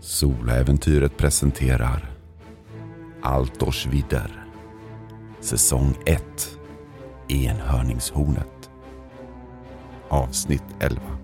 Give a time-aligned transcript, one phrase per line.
[0.00, 2.10] Solaäventyret presenterar
[3.22, 4.46] Altors vidder
[5.40, 6.22] Säsong 1
[7.28, 8.70] Enhörningshornet
[10.08, 11.17] Avsnitt 11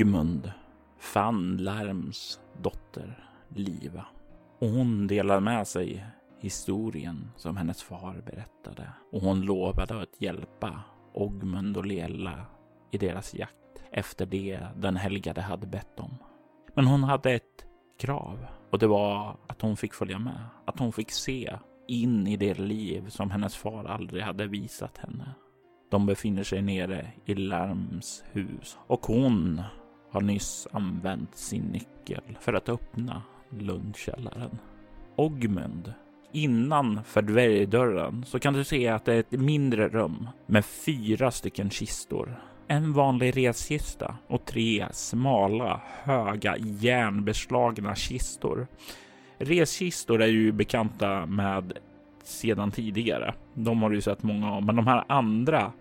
[0.00, 0.52] Ogmund
[0.98, 4.06] fann Lärms dotter Liva.
[4.58, 6.06] Och hon delade med sig
[6.38, 8.92] historien som hennes far berättade.
[9.12, 10.82] Och hon lovade att hjälpa
[11.14, 12.46] Ogmund och Lela
[12.90, 16.14] i deras jakt efter det den helgade hade bett om.
[16.74, 17.66] Men hon hade ett
[17.98, 20.44] krav och det var att hon fick följa med.
[20.64, 25.34] Att hon fick se in i det liv som hennes far aldrig hade visat henne.
[25.90, 29.62] De befinner sig nere i Larms hus och hon
[30.10, 33.22] har nyss använt sin nyckel för att öppna
[33.58, 34.58] Lundkällaren.
[35.16, 35.94] Ogmund,
[36.32, 41.70] innanför dvärgdörren så kan du se att det är ett mindre rum med fyra stycken
[41.70, 42.40] kistor.
[42.68, 48.66] En vanlig reskista och tre smala, höga, järnbeslagna kistor.
[49.38, 51.72] Reskistor är ju bekanta med
[52.24, 53.34] sedan tidigare.
[53.54, 55.72] De har du sett många av, men de här andra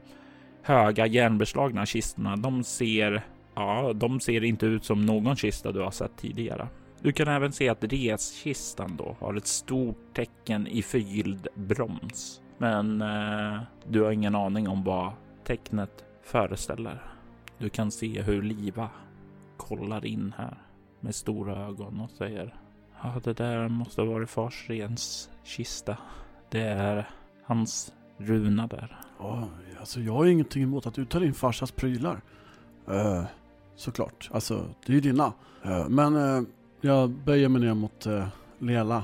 [0.62, 3.24] höga järnbeslagna kistorna, de ser,
[3.60, 6.68] ja, de ser inte ut som någon kista du har sett tidigare.
[7.02, 12.42] Du kan även se att reskistan då har ett stort tecken i förgylld brons.
[12.58, 15.12] Men eh, du har ingen aning om vad
[15.44, 17.02] tecknet föreställer.
[17.58, 18.90] Du kan se hur Liva
[19.58, 20.58] kollar in här
[21.00, 22.56] med stora ögon och säger
[23.04, 25.98] Ja, det där måste ha varit fars rens kista.
[26.50, 27.10] Det är
[27.46, 29.00] hans runa där.
[29.20, 29.48] Ja,
[29.80, 32.22] alltså jag har ingenting emot att du tar in farsas prylar.
[32.90, 33.24] Uh,
[33.80, 35.34] såklart, alltså det är ju dina.
[35.66, 36.44] Uh, men uh,
[36.82, 38.28] jag böjer mig ner mot uh,
[38.60, 39.04] Lela.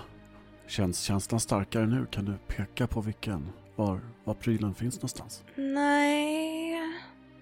[0.67, 2.05] Känns känslan starkare nu?
[2.11, 3.49] Kan du peka på vilken?
[3.75, 5.43] Var, var prylen finns någonstans?
[5.55, 6.79] Nej,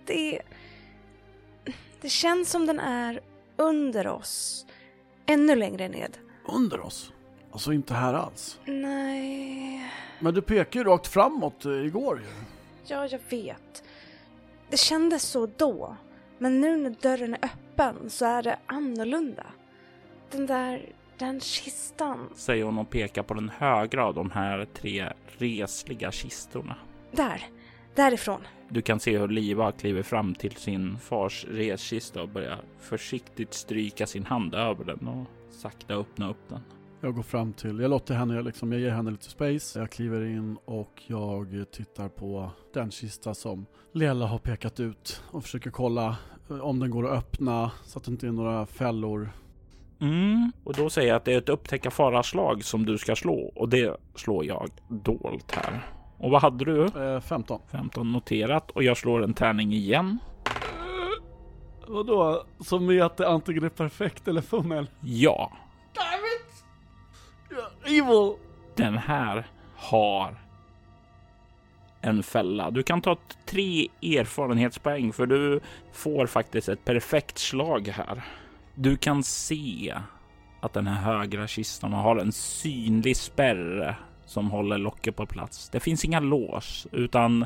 [0.06, 0.42] det...
[2.02, 3.20] Det känns som den är
[3.58, 4.66] under oss.
[5.26, 6.18] Ännu längre ned.
[6.48, 7.14] Under oss?
[7.52, 8.60] Alltså inte här alls?
[8.66, 9.92] Nej...
[10.20, 12.46] Men du pekar ju rakt framåt igår ju.
[12.86, 13.84] Ja, jag vet.
[14.70, 15.96] Det kändes så då.
[16.44, 19.46] Men nu när dörren är öppen så är det annorlunda.
[20.31, 22.30] Den där, den kistan.
[22.36, 26.76] Säger hon och pekar på den högra av de här tre resliga kistorna.
[27.12, 27.46] Där,
[27.96, 28.42] därifrån.
[28.70, 34.08] Du kan se hur Liva kliver fram till sin fars reskista och börjar försiktigt stryka
[34.08, 36.62] sin hand över den och sakta öppna upp den.
[37.02, 39.80] Jag går fram till, jag låter henne, liksom, jag ger henne lite space.
[39.80, 45.44] Jag kliver in och jag tittar på den kista som Lela har pekat ut och
[45.44, 46.18] försöker kolla
[46.48, 49.30] om den går att öppna så att det inte är några fällor.
[50.00, 53.52] Mm, och då säger jag att det är ett upptäcka faraslag som du ska slå
[53.56, 55.88] och det slår jag dolt här.
[56.18, 56.86] Och vad hade du?
[56.86, 57.62] Eh, 15.
[57.72, 60.20] 15 noterat och jag slår en tärning igen.
[61.88, 62.44] Vadå?
[62.60, 64.90] Som i att det antingen är perfekt eller fummel?
[65.02, 65.52] Ja.
[67.86, 68.34] Evil!
[68.75, 70.43] Den här har
[72.03, 72.72] en fälla.
[72.72, 75.59] Du kan ta tre erfarenhetspoäng för du
[75.94, 78.24] får faktiskt ett perfekt slag här.
[78.75, 79.96] Du kan se
[80.59, 85.69] att den här högra kistan har en synlig spärr som håller locket på plats.
[85.69, 87.46] Det finns inga lås utan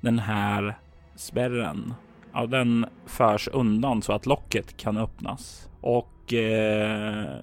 [0.00, 0.78] den här
[1.14, 1.94] spärren,
[2.32, 7.38] ja, den förs undan så att locket kan öppnas och eh,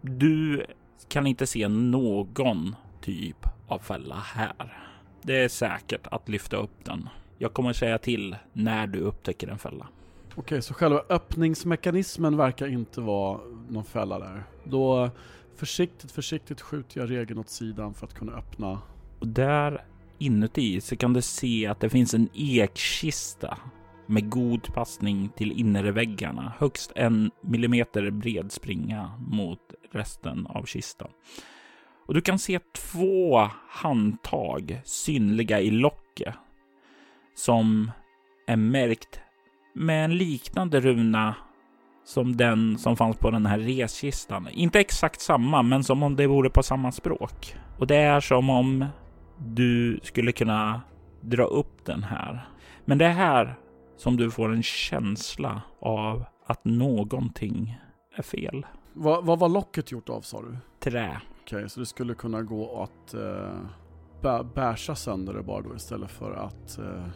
[0.00, 0.66] du
[1.08, 4.85] kan inte se någon typ av fälla här.
[5.26, 7.08] Det är säkert att lyfta upp den.
[7.38, 9.88] Jag kommer säga till när du upptäcker en fälla.
[10.34, 14.44] Okej, så själva öppningsmekanismen verkar inte vara någon fälla där.
[14.64, 15.10] Då
[15.56, 18.78] försiktigt, försiktigt skjuter jag regeln åt sidan för att kunna öppna.
[19.18, 19.84] Och där
[20.18, 23.58] inuti så kan du se att det finns en ekkista
[24.06, 26.52] med god passning till innerväggarna.
[26.58, 29.60] Högst en millimeter bred springa mot
[29.92, 31.10] resten av kistan.
[32.06, 36.34] Och du kan se två handtag synliga i locket
[37.34, 37.90] som
[38.46, 39.20] är märkt
[39.74, 41.34] med en liknande runa
[42.04, 44.48] som den som fanns på den här reskistan.
[44.52, 47.56] Inte exakt samma, men som om det vore på samma språk.
[47.78, 48.84] Och det är som om
[49.38, 50.80] du skulle kunna
[51.20, 52.48] dra upp den här.
[52.84, 53.58] Men det är här
[53.96, 57.80] som du får en känsla av att någonting
[58.16, 58.66] är fel.
[58.92, 60.56] Vad, vad var locket gjort av sa du?
[60.80, 61.20] Trä.
[61.46, 63.14] Okej, så det skulle kunna gå att
[64.22, 67.06] bä, bärsa sönder det bara då istället för att eh,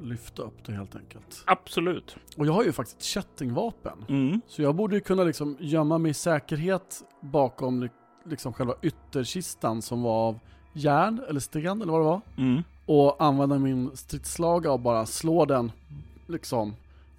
[0.00, 1.42] lyfta upp det helt enkelt.
[1.46, 2.16] Absolut.
[2.36, 4.04] Och jag har ju faktiskt kättingvapen.
[4.08, 4.40] Mm.
[4.46, 7.88] Så jag borde ju kunna liksom gömma mig i säkerhet bakom li-
[8.24, 10.38] liksom själva ytterkistan som var av
[10.72, 12.20] järn eller sten eller vad det var.
[12.36, 12.62] Mm.
[12.86, 15.72] Och använda min stridslaga och bara slå den
[16.26, 16.74] liksom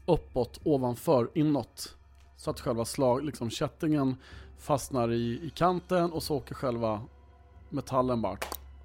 [0.06, 1.98] uppåt, ovanför, inåt.
[2.38, 4.16] Så att själva slag, liksom kättingen
[4.64, 7.02] fastnar i, i kanten och så åker själva
[7.70, 8.38] metallen bara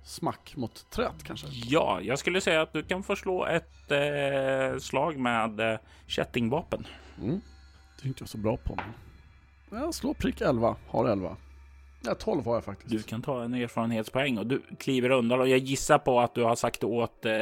[0.05, 1.47] smack mot träet kanske.
[1.51, 6.87] Ja, jag skulle säga att du kan få slå ett eh, slag med eh, kättingvapen.
[7.23, 7.41] Mm.
[7.97, 8.79] Det är inte jag så bra på.
[9.71, 11.37] Men jag slår prick 11, har 11.
[12.05, 12.91] Ja, 12 har jag faktiskt.
[12.91, 16.45] Du kan ta en erfarenhetspoäng och du kliver undan och jag gissar på att du
[16.45, 17.33] har sagt åt eh,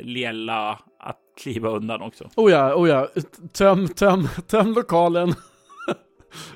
[0.00, 2.28] Liella att kliva undan också.
[2.36, 3.08] Oh ja, oh ja.
[3.52, 5.34] Töm, töm, töm lokalen.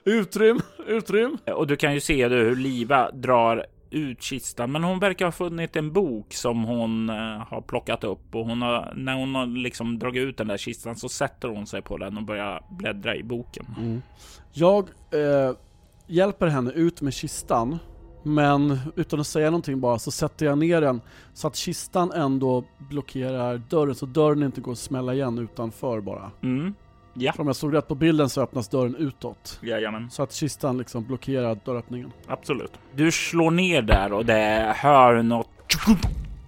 [0.05, 1.39] Utrym, utrym.
[1.55, 5.77] Och du kan ju se hur Liva drar ut kistan, men hon verkar ha funnit
[5.77, 7.17] en bok som hon eh,
[7.49, 10.97] har plockat upp och hon har, när hon har liksom dragit ut den där kistan
[10.97, 13.67] så sätter hon sig på den och börjar bläddra i boken.
[13.79, 14.03] Mm.
[14.53, 15.57] Jag eh,
[16.07, 17.79] hjälper henne ut med kistan,
[18.23, 21.01] men utan att säga någonting bara så sätter jag ner den
[21.35, 26.31] så att kistan ändå blockerar dörren så dörren inte går att smälla igen utanför bara.
[26.43, 26.75] Mm.
[27.19, 29.59] Ja, För om jag såg rätt på bilden så öppnas dörren utåt.
[29.63, 30.11] jajamän.
[30.11, 32.13] Så att kistan liksom blockerar dörröppningen.
[32.27, 32.73] Absolut.
[32.95, 35.49] Du slår ner där och det hör något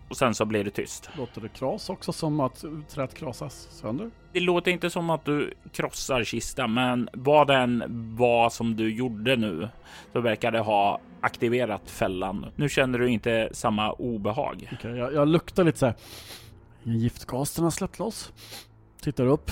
[0.08, 1.11] och sen så blir det tyst.
[1.19, 4.11] Låter det kras också som att träet krasas sönder?
[4.32, 7.82] Det låter inte som att du krossar kistan, men vad den
[8.17, 9.69] var som du gjorde nu
[10.12, 12.46] så verkar det ha aktiverat fällan.
[12.56, 14.70] Nu känner du inte samma obehag.
[14.72, 15.94] Okej, jag, jag luktar lite så här.
[16.84, 18.32] Ingen giftgas den har släppt loss.
[19.00, 19.50] Tittar upp,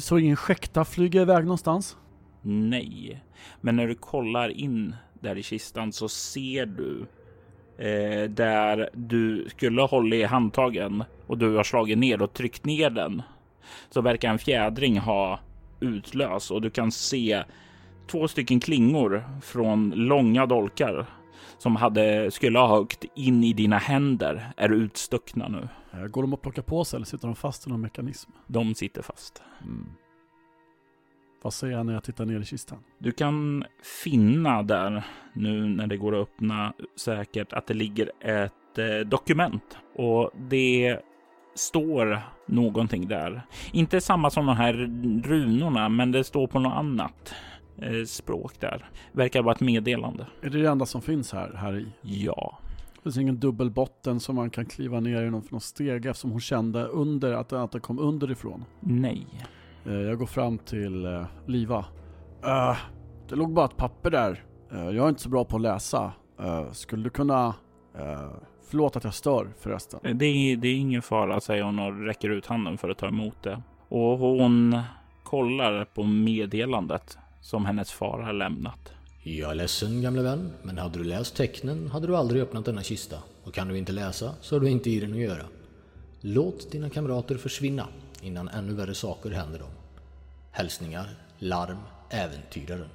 [0.00, 1.96] så ingen skäkta flyger iväg någonstans.
[2.42, 3.22] Nej,
[3.60, 7.06] men när du kollar in där i kistan så ser du
[7.78, 12.90] eh, där du skulle hålla i handtagen och du har slagit ner och tryckt ner
[12.90, 13.22] den
[13.90, 15.40] så verkar en fjädring ha
[15.80, 17.42] utlöst och du kan se
[18.10, 21.06] två stycken klingor från långa dolkar
[21.58, 25.68] som hade skulle ha högt in i dina händer är utstuckna nu.
[25.96, 28.30] Eh, Går de att plocka på sig eller sitter de fast i någon mekanism?
[28.46, 29.42] De sitter fast.
[31.42, 32.78] Vad säger jag när jag tittar ner i kistan?
[32.98, 33.64] Du kan
[34.04, 35.02] finna där
[35.32, 40.98] nu när det går att öppna säkert att det ligger ett eh, dokument och det
[41.54, 43.42] står någonting där.
[43.72, 44.72] Inte samma som de här
[45.24, 47.34] runorna, men det står på något annat
[47.78, 48.90] eh, språk där.
[49.12, 50.26] Verkar vara ett meddelande.
[50.42, 51.86] Är det det enda som finns här, här i?
[52.02, 52.58] Ja,
[53.06, 56.40] Det finns ingen dubbelbotten som man kan kliva ner i någon, någon steg eftersom hon
[56.40, 58.64] kände under att, att det kom underifrån.
[58.80, 59.26] nej.
[59.84, 61.84] Eh, Jag går fram till eh, Liva.
[62.44, 62.76] Eh,
[63.28, 64.44] det låg bara ett papper där.
[64.70, 66.12] Jag är inte så bra på att läsa.
[66.72, 67.54] Skulle du kunna...
[68.70, 70.18] Förlåt att jag stör förresten.
[70.18, 73.08] Det är, det är ingen fara, säger hon och räcker ut handen för att ta
[73.08, 73.62] emot det.
[73.88, 74.78] Och hon
[75.24, 78.92] kollar på meddelandet som hennes far har lämnat.
[79.28, 82.82] Jag är ledsen gamle vän, men hade du läst tecknen hade du aldrig öppnat denna
[82.82, 83.18] kista.
[83.44, 85.44] Och kan du inte läsa så har du inte i den att göra.
[86.20, 87.88] Låt dina kamrater försvinna
[88.22, 89.70] innan ännu värre saker händer dem.
[90.50, 91.06] Hälsningar,
[91.38, 91.76] Larm,
[92.10, 92.88] Äventyraren.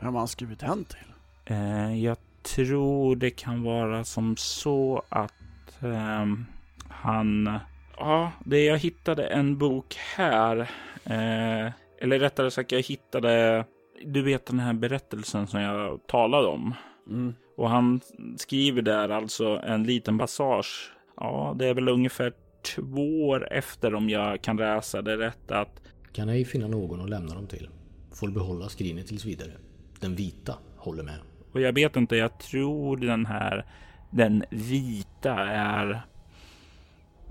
[0.00, 1.12] Vem har han skrivit den till?
[1.44, 6.46] Eh, jag tror det kan vara som så att ehm,
[6.88, 7.58] han...
[7.96, 10.58] Ja, det jag hittade en bok här.
[11.04, 13.64] Eh, eller rättare sagt, jag hittade...
[14.04, 16.74] Du vet den här berättelsen som jag talade om.
[17.08, 17.34] Mm.
[17.56, 18.00] Och han
[18.36, 20.92] skriver där alltså en liten passage.
[21.16, 22.32] Ja, det är väl ungefär
[22.74, 27.10] två år efter om jag kan läsa det rätt att Kan ej finna någon att
[27.10, 27.68] lämna dem till.
[28.12, 29.52] Får behålla skrinet tills vidare.
[30.00, 31.18] Den vita håller med.
[31.52, 33.66] Och jag vet inte, jag tror den här,
[34.10, 36.02] den vita är,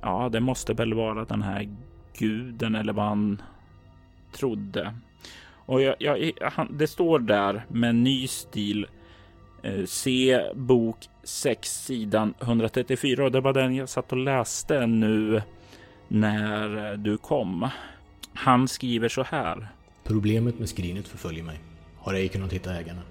[0.02, 1.70] ja det måste väl vara den här
[2.18, 3.42] guden eller vad han
[4.32, 4.94] trodde.
[5.70, 8.88] Och jag, jag, han, det står där med ny stil,
[9.64, 15.42] eh, se bok 6 sidan 134 och det var den jag satt och läste nu
[16.08, 17.70] när eh, du kom.
[18.34, 19.68] Han skriver så här.
[20.04, 21.60] Problemet med skrinet förföljer mig.
[21.98, 23.02] Har ej kunnat hitta ägarna.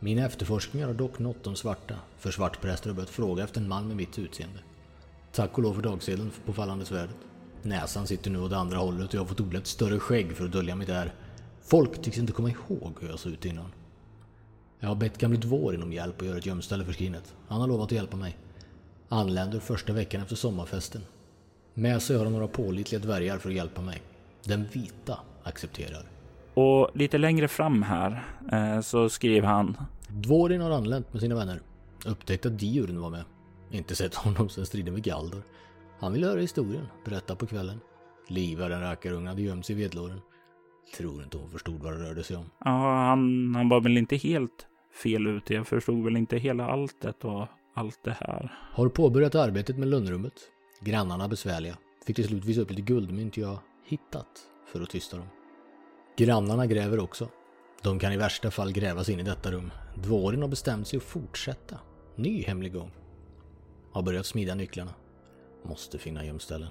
[0.00, 3.88] Mina efterforskningar har dock nått de svarta, för svartpräster har börjat fråga efter en man
[3.88, 4.58] med mitt utseende.
[5.32, 7.16] Tack och lov för dagsedeln på fallande svärdet.
[7.62, 10.44] Näsan sitter nu åt andra hållet och jag har fått odla ett större skägg för
[10.44, 11.12] att dölja mitt är.
[11.72, 13.72] Folk tycks inte komma ihåg hur jag såg ut innan.
[14.80, 17.34] Jag har bett gamle Dvårin om hjälp att göra ett gömställe för skrinet.
[17.48, 18.36] Han har lovat att hjälpa mig.
[19.08, 21.02] Anländer första veckan efter sommarfesten.
[21.74, 24.02] Med sig har han några pålitliga dvärgar för att hjälpa mig.
[24.44, 26.04] Den vita accepterar.
[26.54, 29.76] Och lite längre fram här eh, så skriver han.
[30.08, 31.60] Dvorin har anlänt med sina vänner.
[32.06, 33.24] Upptäckt att Diurn var med.
[33.70, 35.42] Inte sett honom sedan striden med Galdor.
[36.00, 37.80] Han vill höra historien, berätta på kvällen.
[38.28, 40.20] Liva den rackarungen hade gömt sig i vedlåren.
[40.96, 42.50] Tror inte hon förstod vad det rörde sig om.
[42.64, 44.66] Ja, han, han var väl inte helt
[45.02, 45.54] fel ute.
[45.54, 48.58] Jag förstod väl inte hela alltet och allt det här.
[48.72, 50.32] Har påbörjat arbetet med lönnrummet.
[50.80, 51.76] Grannarna besvärliga.
[52.06, 54.26] Fick till slut visa upp lite guldmynt jag hittat
[54.66, 55.26] för att tysta dem.
[56.16, 57.28] Grannarna gräver också.
[57.82, 59.70] De kan i värsta fall grävas in i detta rum.
[59.94, 61.78] Dvåren har bestämt sig att fortsätta.
[62.16, 62.90] Ny hemlig gång.
[63.92, 64.94] Har börjat smida nycklarna.
[65.64, 66.68] Måste finna gömställen.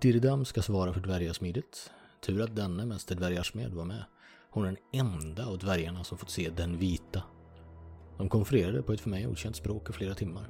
[0.00, 1.90] Dirdam ska svara för dvärgasmidet.
[2.20, 4.04] Tur att denne mäster dvärgarsmed var med.
[4.50, 7.22] Hon är den enda av dvärgarna som fått se den vita.
[8.18, 10.48] De konfererade på ett för mig okänt språk i flera timmar.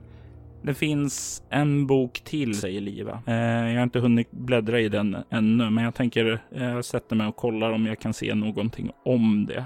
[0.62, 3.22] Det finns en bok till, säger Liva.
[3.26, 7.26] Eh, jag har inte hunnit bläddra i den ännu, men jag tänker eh, sätta mig
[7.26, 9.64] och kolla om jag kan se någonting om det.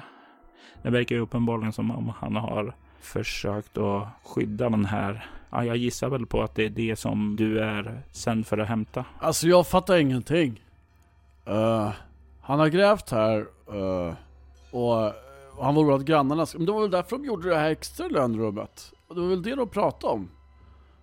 [0.83, 5.27] Det verkar ju uppenbarligen som om han har försökt att skydda den här.
[5.51, 8.69] Ja, jag gissar väl på att det är det som du är sänd för att
[8.69, 9.05] hämta.
[9.19, 10.61] Alltså jag fattar ingenting.
[11.49, 11.91] Uh,
[12.41, 14.15] han har grävt här uh,
[14.71, 15.13] och
[15.61, 18.93] han var att grannarna, men det var väl därför de gjorde det här extra lönrummet.
[19.09, 20.31] Och det var väl det de pratade om.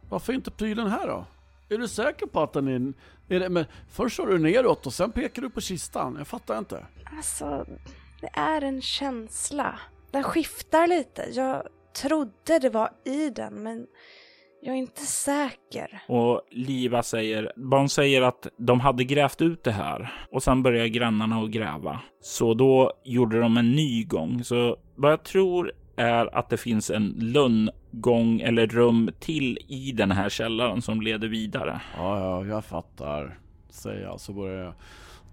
[0.10, 1.25] Varför inte prylen här då?
[1.69, 2.93] Är du säker på att den är...
[3.36, 6.15] är det, men först kör du neråt och sen pekar du på kistan.
[6.17, 6.86] Jag fattar inte.
[7.17, 7.65] Alltså,
[8.22, 9.79] det är en känsla.
[10.12, 11.29] Den skiftar lite.
[11.31, 13.88] Jag trodde det var i den, men
[14.61, 16.01] jag är inte säker.
[16.07, 20.89] Och Liva säger, barn säger att de hade grävt ut det här och sen började
[20.89, 21.99] grannarna att gräva.
[22.21, 24.43] Så då gjorde de en ny gång.
[24.43, 30.11] Så vad jag tror är att det finns en lönngång eller rum till i den
[30.11, 31.81] här källaren som leder vidare.
[31.97, 33.39] Ja, ja, jag fattar.
[33.69, 34.73] Säger jag så börjar jag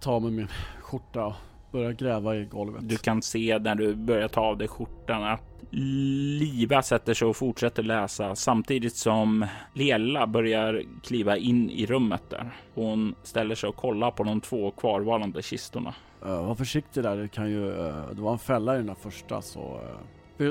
[0.01, 0.49] ta med min
[0.81, 1.35] skjorta
[1.77, 2.89] och börja gräva i golvet.
[2.89, 7.37] Du kan se när du börjar ta av dig skjortan att Liva sätter sig och
[7.37, 12.51] fortsätter läsa samtidigt som Lela börjar kliva in i rummet där.
[12.75, 15.95] Hon ställer sig och kollar på de två kvarvarande kistorna.
[16.27, 18.95] Uh, var försiktig där, det kan ju, uh, det var en fälla i den där
[18.95, 19.99] första så uh,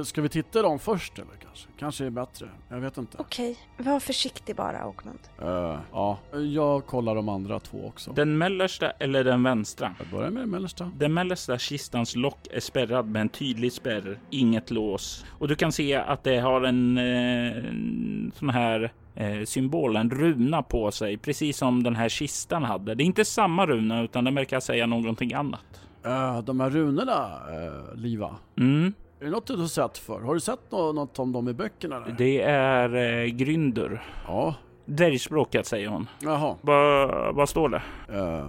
[0.03, 1.67] Ska vi titta dem först eller kanske?
[1.79, 2.49] Kanske är bättre.
[2.69, 3.17] Jag vet inte.
[3.17, 5.19] Okej, var försiktig bara Åkmund.
[5.41, 8.11] Uh, ja, jag kollar de andra två också.
[8.11, 9.95] Den mellersta eller den vänstra?
[9.99, 10.91] Jag börjar med den mellersta.
[10.95, 15.25] Den mellersta kistans lock är spärrad med en tydlig spärr, inget lås.
[15.29, 20.09] Och du kan se att det har en, eh, en sån här eh, symbol, en
[20.09, 22.95] runa på sig, precis som den här kistan hade.
[22.95, 25.81] Det är inte samma runa utan den verkar säga någonting annat.
[26.05, 28.35] Uh, de här runorna, uh, Liva.
[28.57, 28.93] Mm.
[29.25, 30.21] Är det något du har sett för?
[30.21, 31.95] Har du sett något om dem i böckerna?
[31.95, 32.15] Eller?
[32.17, 34.03] Det är eh, Grynder.
[34.27, 34.55] Ja.
[34.85, 36.09] Dvärgspråket säger hon.
[36.19, 36.55] Jaha.
[36.61, 37.81] Vad va står det?
[38.09, 38.47] Uh,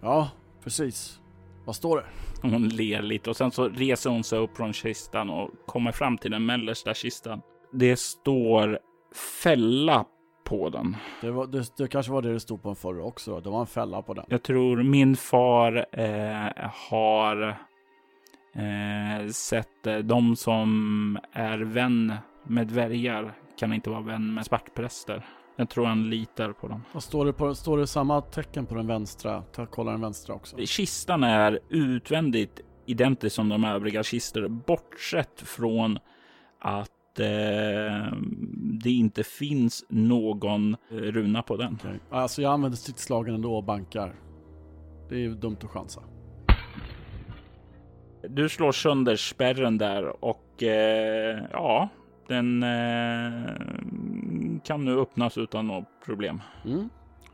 [0.00, 0.30] ja,
[0.64, 1.20] precis.
[1.64, 2.04] Vad står det?
[2.48, 6.18] Hon ler lite och sen så reser hon sig upp från kistan och kommer fram
[6.18, 7.40] till den mellersta kistan.
[7.72, 8.78] Det står
[9.42, 10.04] fälla
[10.44, 10.96] på den.
[11.20, 13.40] Det, var, det, det kanske var det det stod på den förra också.
[13.40, 14.24] Det var en fälla på den.
[14.28, 17.56] Jag tror min far eh, har
[18.52, 22.12] eh, sett eh, de som är vän
[22.46, 25.26] med dvärgar kan inte vara vän med svartpräster.
[25.56, 26.84] Jag tror han litar på dem.
[26.92, 29.42] Och står det, på, står det samma tecken på den vänstra?
[29.42, 30.56] Ta, kolla den vänstra också.
[30.66, 35.98] Kistan är utvändigt identisk som de övriga kistor, bortsett från
[36.58, 38.12] att eh,
[38.82, 41.74] det inte finns någon runa på den.
[41.74, 41.98] Okay.
[42.10, 44.14] Alltså jag använder stridsslagen ändå och bankar.
[45.08, 46.02] Det är dumt att chansa.
[48.28, 51.88] Du slår sönder spärren där och eh, ja,
[52.28, 53.54] den eh,
[54.64, 56.42] kan nu öppnas utan något problem.
[56.64, 56.88] Mm.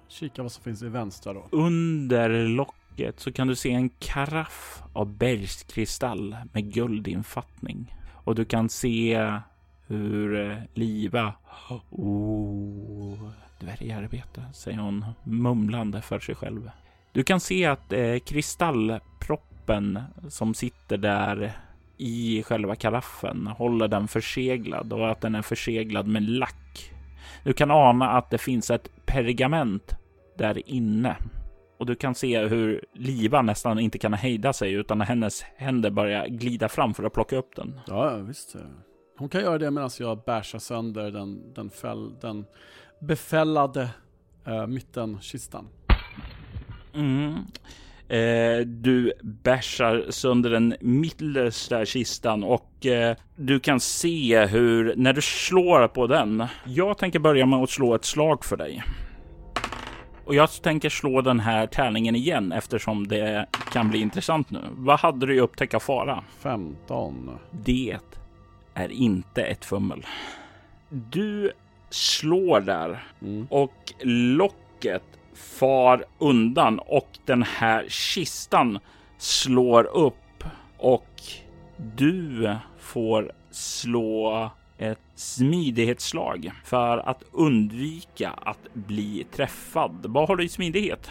[0.08, 1.48] Kika vad som finns i vänstra då.
[1.50, 7.94] Under locket så kan du se en karaff av bergskristall med guldinfattning.
[8.24, 9.30] Och du kan se
[9.86, 11.34] hur eh, Liva...
[11.90, 16.70] Oh, dvärgarbete, säger hon mumlande för sig själv.
[17.12, 21.52] Du kan se att eh, kristallproppen koppen som sitter där
[21.96, 26.92] i själva karaffen håller den förseglad och att den är förseglad med lack.
[27.44, 29.96] Du kan ana att det finns ett pergament
[30.38, 31.16] där inne
[31.78, 36.26] och du kan se hur Liva nästan inte kan hejda sig utan hennes händer börjar
[36.26, 37.80] glida fram för att plocka upp den.
[37.86, 38.56] Ja, visst.
[39.18, 42.44] Hon kan göra det medan jag bärsar sönder den, den, fäll, den
[43.00, 43.88] befällade
[44.46, 45.68] äh, mittenkistan.
[46.94, 47.34] Mm.
[48.08, 55.22] Eh, du bärsar sönder den mittersta kistan och eh, du kan se hur när du
[55.22, 56.44] slår på den.
[56.64, 58.82] Jag tänker börja med att slå ett slag för dig.
[60.24, 64.60] Och jag tänker slå den här tärningen igen eftersom det kan bli intressant nu.
[64.72, 66.24] Vad hade du i upptäcka fara?
[66.40, 67.30] 15.
[67.50, 67.96] Det
[68.74, 70.06] är inte ett fummel.
[70.88, 71.52] Du
[71.90, 73.46] slår där Mm.
[73.50, 75.02] och locket
[75.36, 78.78] far undan och den här kistan
[79.18, 80.44] slår upp
[80.78, 81.22] och
[81.96, 90.06] du får slå ett smidighetsslag för att undvika att bli träffad.
[90.08, 91.10] Vad har du i smidighet?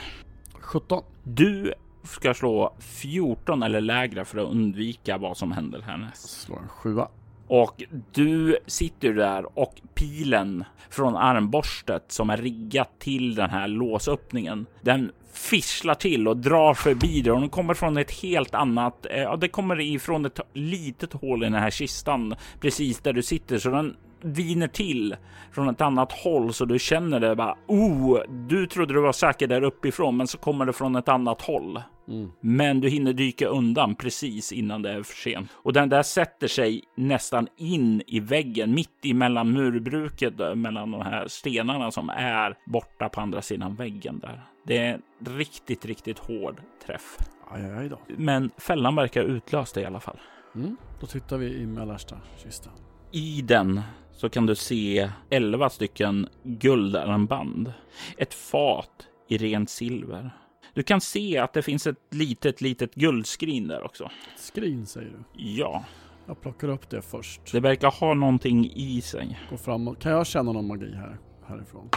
[0.54, 1.04] 17.
[1.24, 6.30] Du ska slå 14 eller lägre för att undvika vad som händer härnäst.
[6.30, 7.08] Slår en sjua.
[7.48, 7.84] Och
[8.14, 14.66] du sitter där och pilen från armborstet som är riggat till den här låsöppningen.
[14.82, 19.06] Den fisslar till och drar förbi dig och den kommer från ett helt annat.
[19.06, 23.24] Eh, ja, det kommer ifrån ett litet hål i den här kistan precis där du
[23.24, 25.16] sitter så den viner till
[25.52, 27.58] från ett annat håll så du känner det bara.
[27.68, 31.42] Oh, du trodde du var säker där uppifrån, men så kommer det från ett annat
[31.42, 31.82] håll.
[32.08, 32.32] Mm.
[32.40, 35.50] Men du hinner dyka undan precis innan det är för sent.
[35.54, 41.02] Och den där sätter sig nästan in i väggen, mitt emellan murbruket, eh, mellan de
[41.02, 44.48] här stenarna som är borta på andra sidan väggen där.
[44.64, 47.18] Det är en riktigt, riktigt hård träff.
[47.52, 48.00] Aj, aj, aj då.
[48.08, 50.20] Men fällan verkar utlöst i alla fall.
[50.56, 50.78] Mm.
[51.00, 52.74] Då tittar vi i mellersta kistan.
[53.12, 53.82] I den
[54.12, 57.74] så kan du se 11 stycken guldarmband.
[58.18, 60.32] Ett fat i rent silver.
[60.76, 64.12] Du kan se att det finns ett litet, litet guldskrin där också.
[64.38, 65.24] Skrin säger du.
[65.34, 65.86] Ja,
[66.28, 67.52] Jag plockar upp det först.
[67.52, 69.40] det verkar ha någonting i sig.
[69.50, 70.00] Går framåt.
[70.00, 71.18] Kan jag känna någon magi här?
[71.48, 71.90] Härifrån.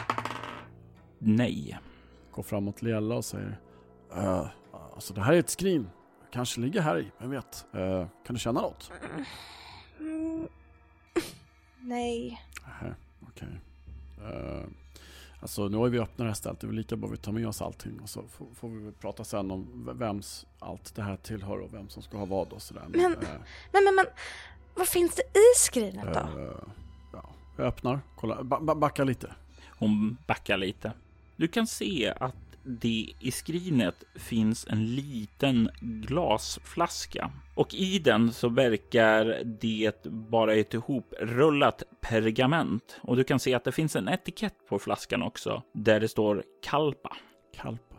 [1.19, 1.79] Nej.
[2.33, 3.61] Går framåt Liella och säger.
[4.17, 4.47] Uh,
[4.95, 5.89] alltså det här är ett skrin.
[6.33, 7.67] Kanske ligger här i, vem vet?
[7.75, 8.93] Eh, kan du känna något?
[10.01, 10.49] Mm.
[11.81, 12.41] Nej.
[12.67, 12.95] Nähä,
[13.29, 13.61] okej.
[14.19, 14.65] Eh,
[15.41, 17.33] alltså nu har vi öppnat det här stället, det är väl lika bra vi tar
[17.33, 21.03] med oss allting och så får, får vi väl prata sen om vems allt det
[21.03, 22.83] här tillhör och vem som ska ha vad och sådär.
[22.89, 23.01] Men-
[23.73, 24.07] Men, men, men.
[24.75, 26.21] Vad finns det i skrinet då?
[26.21, 26.53] eh,
[27.13, 29.33] ja, jag öppnar, kolla, ba, ba, backa lite.
[29.79, 30.93] Hon backar lite.
[31.37, 32.35] Du kan se att
[32.69, 40.75] det i skrinet finns en liten glasflaska och i den så verkar det bara ett
[40.75, 46.01] ihoprullat pergament och du kan se att det finns en etikett på flaskan också där
[46.01, 47.17] det står Kalpa.
[47.57, 47.95] Kalpa.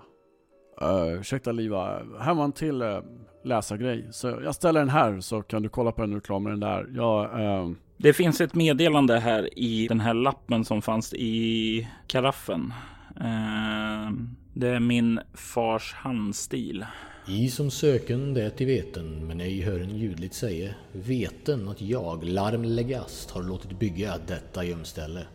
[0.81, 2.99] Uh, ursäkta Liva, här var en till uh,
[3.43, 4.07] läsargrej.
[4.11, 6.39] Så jag ställer den här så kan du kolla på den när du är klar
[6.39, 6.87] med den där.
[6.95, 12.73] Jag, eh, Det finns ett meddelande här i den här lappen som fanns i karaffen.
[13.19, 14.11] Eh,
[14.53, 16.85] det är min fars handstil.
[17.27, 20.73] I som söken det i veten, men ej hör en ljudligt säga.
[20.91, 25.27] Veten att jag, Larm Legast, har låtit bygga detta gömställe.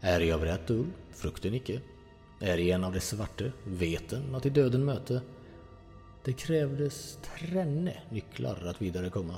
[0.00, 1.80] Är jag av rätt ull, frukten icke.
[2.40, 5.20] Är jag en av de svarte, veten att i döden möte.
[6.24, 9.34] Det krävdes tränne nycklar att vidare komma.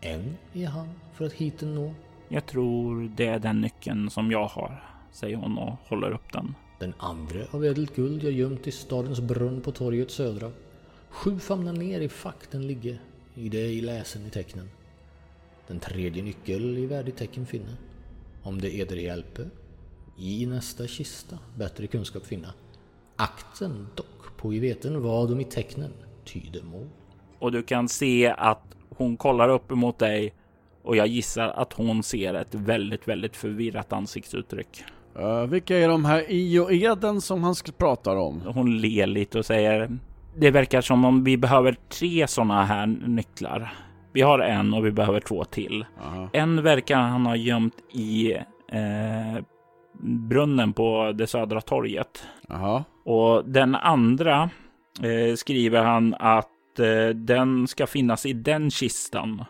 [0.00, 1.94] En i hand för att hiten nå.
[2.28, 6.54] Jag tror det är den nyckeln som jag har, säger hon och håller upp den.
[6.80, 10.50] Den andra av ädelt guld jag gömt i stadens brunn på torget södra.
[11.08, 12.70] Sju famnar ner i fack den
[13.34, 14.70] i det i läsen i tecknen.
[15.66, 17.76] Den tredje nyckel i värdigt tecken finne,
[18.42, 19.50] Om det eder hjälpe,
[20.18, 22.54] i nästa kista bättre kunskap finna.
[23.16, 25.92] Akten dock på i veten vad de i tecknen
[26.24, 26.86] tyder må.
[27.38, 30.34] Och du kan se att hon kollar upp emot dig
[30.82, 34.84] och jag gissar att hon ser ett väldigt, väldigt förvirrat ansiktsuttryck
[35.18, 38.42] eh, vilka är de här i och eden som han pratar om?
[38.54, 39.98] Hon ler lite och säger
[40.36, 43.72] det verkar som om vi behöver tre sådana här nycklar.
[44.12, 45.84] Vi har en och vi behöver två till.
[46.02, 46.28] Aha.
[46.32, 48.32] En verkar han ha gömt i
[48.72, 49.42] eh,
[50.02, 52.24] brunnen på det södra torget.
[52.48, 52.84] Jaha.
[53.04, 54.50] Och den andra
[55.02, 59.44] eh, skriver han att eh, den ska finnas i den kistan.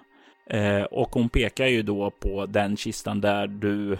[0.51, 3.99] Eh, och hon pekar ju då på den kistan där du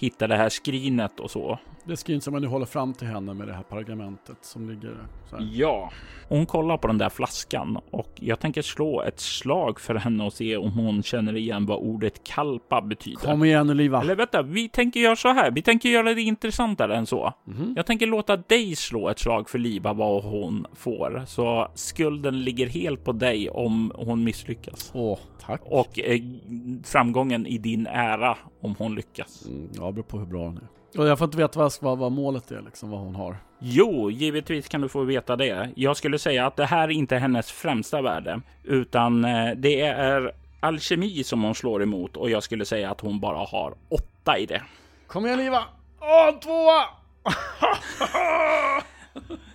[0.00, 1.58] hittar det här skrinet och så.
[1.84, 4.96] Det skrin som jag nu håller fram till henne med det här pergamentet som ligger
[5.30, 5.48] så här.
[5.52, 5.90] Ja.
[6.28, 10.32] Hon kollar på den där flaskan och jag tänker slå ett slag för henne och
[10.32, 13.20] se om hon känner igen vad ordet kalpa betyder.
[13.20, 14.00] Kom igen nu Liva.
[14.00, 15.50] Eller vänta, vi tänker göra så här.
[15.50, 17.32] Vi tänker göra det intressantare än så.
[17.44, 17.72] Mhm.
[17.76, 21.22] Jag tänker låta dig slå ett slag för Liva vad hon får.
[21.26, 24.90] Så skulden ligger helt på dig om hon misslyckas.
[24.94, 25.60] Åh, tack.
[25.64, 26.20] Och eh,
[26.84, 29.46] framgången i din ära om hon lyckas.
[29.46, 31.00] Mm, ja, beror på hur bra hon är.
[31.00, 33.36] Och jag får inte veta vad, vad, vad målet är liksom, vad hon har.
[33.58, 35.70] Jo, givetvis kan du få veta det.
[35.76, 40.32] Jag skulle säga att det här är inte hennes främsta värde, utan eh, det är
[40.60, 44.46] alkemi som hon slår emot och jag skulle säga att hon bara har åtta i
[44.46, 44.62] det.
[45.06, 45.64] Kom igen Liva!
[46.00, 46.84] Åh, en tvåa!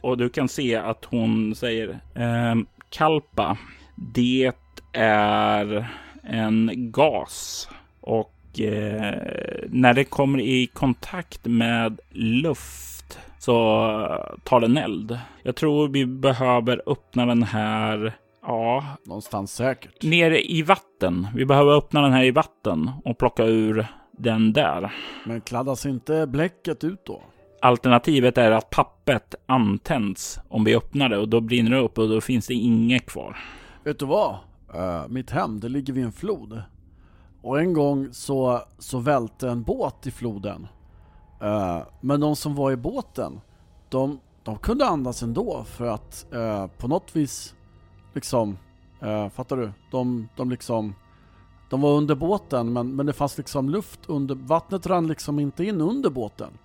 [0.01, 3.57] Och du kan se att hon säger ehm, Kalpa,
[3.95, 4.51] det
[4.93, 5.87] är
[6.23, 7.69] en gas
[8.01, 9.13] och eh,
[9.69, 13.55] när det kommer i kontakt med luft så
[14.43, 15.19] tar den eld.
[15.43, 18.13] Jag tror vi behöver öppna den här
[18.47, 20.03] Ja, Någonstans säkert.
[20.03, 21.27] nere i vatten.
[21.35, 24.93] Vi behöver öppna den här i vatten och plocka ur den där.
[25.25, 27.21] Men kladdas inte bläcket ut då?
[27.61, 32.09] Alternativet är att pappret antänds om vi öppnar det och då brinner det upp och
[32.09, 33.37] då finns det inget kvar.
[33.83, 34.35] Vet du vad?
[34.73, 36.61] Eh, mitt hem, det ligger vid en flod.
[37.45, 40.67] Och en gång så, så välte en båt i floden.
[41.41, 43.41] Eh, men de som var i båten,
[43.89, 47.55] de, de kunde andas ändå för att eh, på något vis,
[48.13, 48.57] liksom,
[49.01, 49.71] eh, fattar du?
[49.91, 50.95] De, de liksom,
[51.69, 55.63] de var under båten men, men det fanns liksom luft under, vattnet rann liksom inte
[55.63, 56.57] in under båten.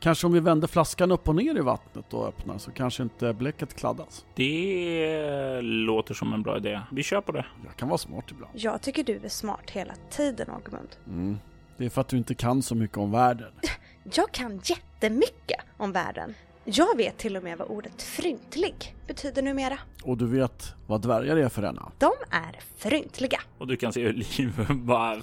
[0.00, 3.32] Kanske om vi vänder flaskan upp och ner i vattnet och öppnar så kanske inte
[3.32, 4.24] bläcket kladdas.
[4.34, 6.80] Det låter som en bra idé.
[6.92, 7.46] Vi kör på det.
[7.64, 8.52] Jag kan vara smart ibland.
[8.56, 10.88] Jag tycker du är smart hela tiden, Ogmund.
[11.06, 11.38] Mm.
[11.76, 13.52] Det är för att du inte kan så mycket om världen.
[14.14, 16.34] Jag kan jättemycket om världen.
[16.64, 19.78] Jag vet till och med vad ordet fryntlig betyder numera.
[20.02, 21.92] Och du vet vad dvärgar är för ena?
[21.98, 23.40] De är fryntliga.
[23.58, 25.22] Och du kan se hur Liv bara...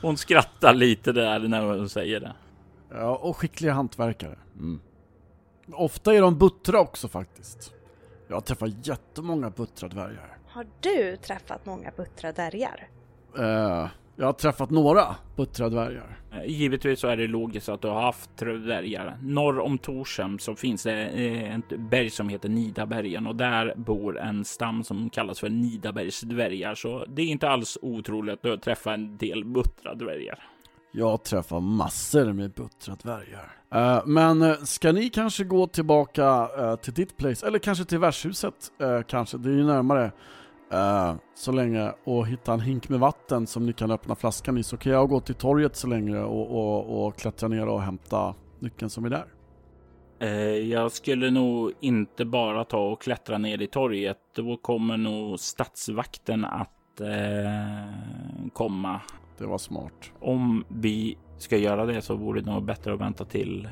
[0.00, 2.32] Hon skrattar lite där när hon säger det.
[2.94, 4.38] Ja, och skickliga hantverkare.
[4.56, 4.80] Mm.
[5.72, 7.74] Ofta är de buttra också faktiskt.
[8.28, 10.38] Jag har träffat jättemånga buttra dvärgar.
[10.48, 12.88] Har du träffat många buttra dvärgar?
[13.38, 16.18] Eh, jag har träffat några buttra dvärgar.
[16.32, 19.18] Eh, Givetvis så är det logiskt att du har haft dvärgar.
[19.22, 24.18] Norr om Torshem så finns det eh, ett berg som heter Nidabergen och där bor
[24.18, 26.74] en stam som kallas för Nidabergsdvärgar.
[26.74, 30.51] Så det är inte alls otroligt att du har träffat en del buttra dvärgar.
[30.94, 33.52] Jag träffar massor med buttra dvärgar.
[33.74, 37.98] Eh, men eh, ska ni kanske gå tillbaka uh, till ditt place, eller kanske till
[37.98, 40.12] värdshuset uh, kanske, det är ju närmare.
[41.34, 44.76] Så länge och hitta en hink med vatten som ni kan öppna flaskan i så
[44.76, 48.90] kan jag gå till torget så länge och, och, och klättra ner och hämta nyckeln
[48.90, 49.26] som är där.
[50.58, 54.18] Jag skulle nog inte bara ta och klättra ner i torget.
[54.34, 59.00] Då kommer nog stadsvakten att eh, komma.
[59.38, 60.10] Det var smart.
[60.20, 63.68] Om vi ska göra det så vore det nog bättre att vänta till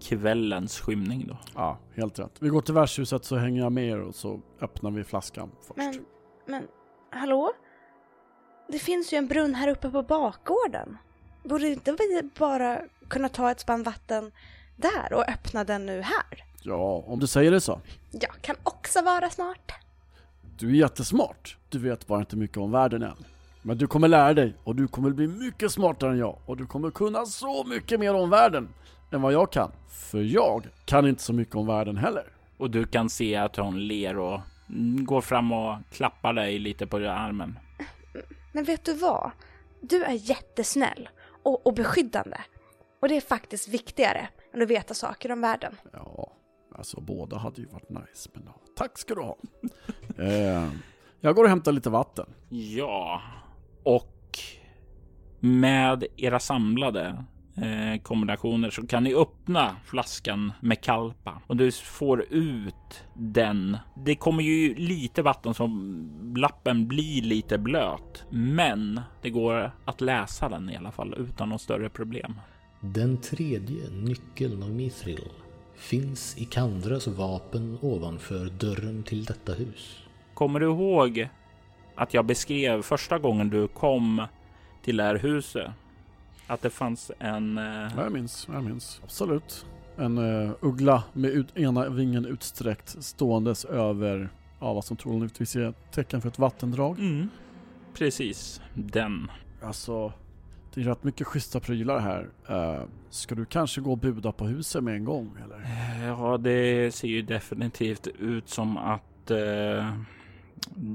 [0.00, 1.38] kvällens skymning då.
[1.54, 2.32] Ja, helt rätt.
[2.40, 5.76] Vi går till värdshuset så hänger jag med er och så öppnar vi flaskan först.
[5.76, 6.04] Men,
[6.46, 6.62] men,
[7.10, 7.52] hallå?
[8.68, 10.96] Det finns ju en brunn här uppe på bakgården.
[11.44, 14.32] Borde inte vi bara kunna ta ett spann vatten
[14.76, 16.44] där och öppna den nu här?
[16.62, 17.80] Ja, om du säger det så.
[18.10, 19.72] Jag kan också vara smart.
[20.58, 21.56] Du är jättesmart.
[21.68, 23.24] Du vet bara inte mycket om världen än.
[23.62, 26.66] Men du kommer lära dig och du kommer bli mycket smartare än jag och du
[26.66, 28.68] kommer kunna så mycket mer om världen
[29.12, 29.72] än vad jag kan.
[29.88, 32.24] För jag kan inte så mycket om världen heller.
[32.56, 34.40] Och du kan se att hon ler och
[35.06, 37.58] går fram och klappar dig lite på armen.
[38.52, 39.30] Men vet du vad?
[39.80, 41.08] Du är jättesnäll
[41.42, 42.36] och, och beskyddande.
[43.00, 45.76] Och det är faktiskt viktigare än att veta saker om världen.
[45.92, 46.32] Ja,
[46.74, 48.30] alltså båda hade ju varit nice.
[48.32, 49.36] Men ja, tack ska du ha.
[50.18, 50.70] eh,
[51.20, 52.26] jag går och hämtar lite vatten.
[52.48, 53.22] Ja,
[53.82, 54.38] och
[55.40, 57.24] med era samlade
[57.56, 63.76] eh, kombinationer så kan ni öppna flaskan med kalpa och du får ut den.
[63.96, 70.48] Det kommer ju lite vatten som lappen blir lite blöt, men det går att läsa
[70.48, 72.34] den i alla fall utan något större problem.
[72.80, 75.28] Den tredje nyckeln av Mithril
[75.76, 79.98] finns i Kandras vapen ovanför dörren till detta hus.
[80.34, 81.28] Kommer du ihåg
[81.94, 84.26] att jag beskrev första gången du kom
[84.82, 85.70] till det här huset?
[86.46, 87.58] Att det fanns en...
[87.58, 89.00] eh, Ja, jag minns, jag minns.
[89.04, 89.66] Absolut.
[89.96, 94.28] En uh, uggla med ut, ena vingen utsträckt ståendes över
[94.60, 96.98] ja, vad som troligtvis är tecken för ett vattendrag.
[96.98, 97.28] Mm,
[97.94, 99.30] precis, den.
[99.62, 100.12] Alltså,
[100.74, 102.28] det är rätt mycket schyssta prylar här.
[102.48, 105.66] Eh, ska du kanske gå och buda på huset med en gång eller?
[106.06, 109.94] Ja, det ser ju definitivt ut som att eh,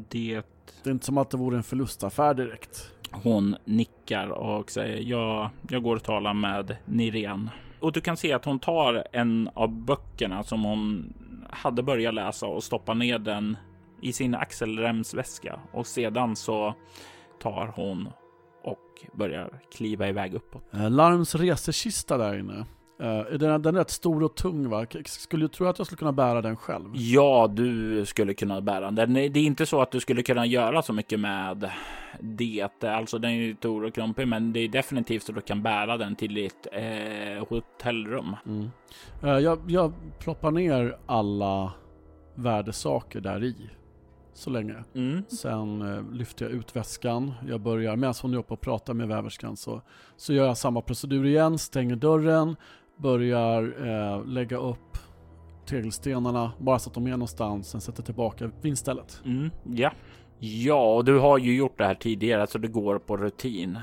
[0.10, 0.42] det...
[0.84, 2.92] Det är inte som att det vore en förlustaffär direkt.
[3.12, 7.50] Hon nickar och säger ja, jag går och talar med Nirian.
[7.80, 11.14] Och du kan se att hon tar en av böckerna som hon
[11.50, 13.58] hade börjat läsa och stoppar ner den
[14.02, 16.74] i sin axelremsväska och sedan så
[17.42, 18.10] tar hon
[18.64, 20.74] och börjar kliva iväg uppåt.
[20.74, 22.66] Eh, Larms resekista där inne.
[23.02, 24.86] Uh, den, den är rätt stor och tung va?
[25.06, 26.90] Skulle du tro att jag skulle kunna bära den själv?
[26.94, 29.14] Ja, du skulle kunna bära den.
[29.14, 31.70] Det är inte så att du skulle kunna göra så mycket med
[32.20, 32.70] det.
[32.82, 35.64] Alltså den är ju stor och klumpig, men det är definitivt så att du kan
[35.64, 38.36] bära den till ditt eh, hotellrum.
[38.46, 38.70] Mm.
[39.24, 41.74] Uh, jag, jag ploppar ner alla
[42.36, 43.56] värdesaker där i
[44.34, 44.84] så länge.
[44.96, 45.24] Mm.
[45.28, 47.34] Sen eh, lyfter jag ut väskan.
[47.48, 49.82] Jag börjar, medan hon är uppe och pratar med väverskan så,
[50.18, 52.56] så gör jag samma procedur igen, stänger dörren,
[52.98, 54.98] börjar eh, lägga upp
[55.66, 59.22] tegelstenarna bara så att de är någonstans, sen sätter tillbaka vindstället.
[59.26, 59.92] Mm, ja.
[60.40, 63.80] Ja, du har ju gjort det här tidigare så det går på rutin.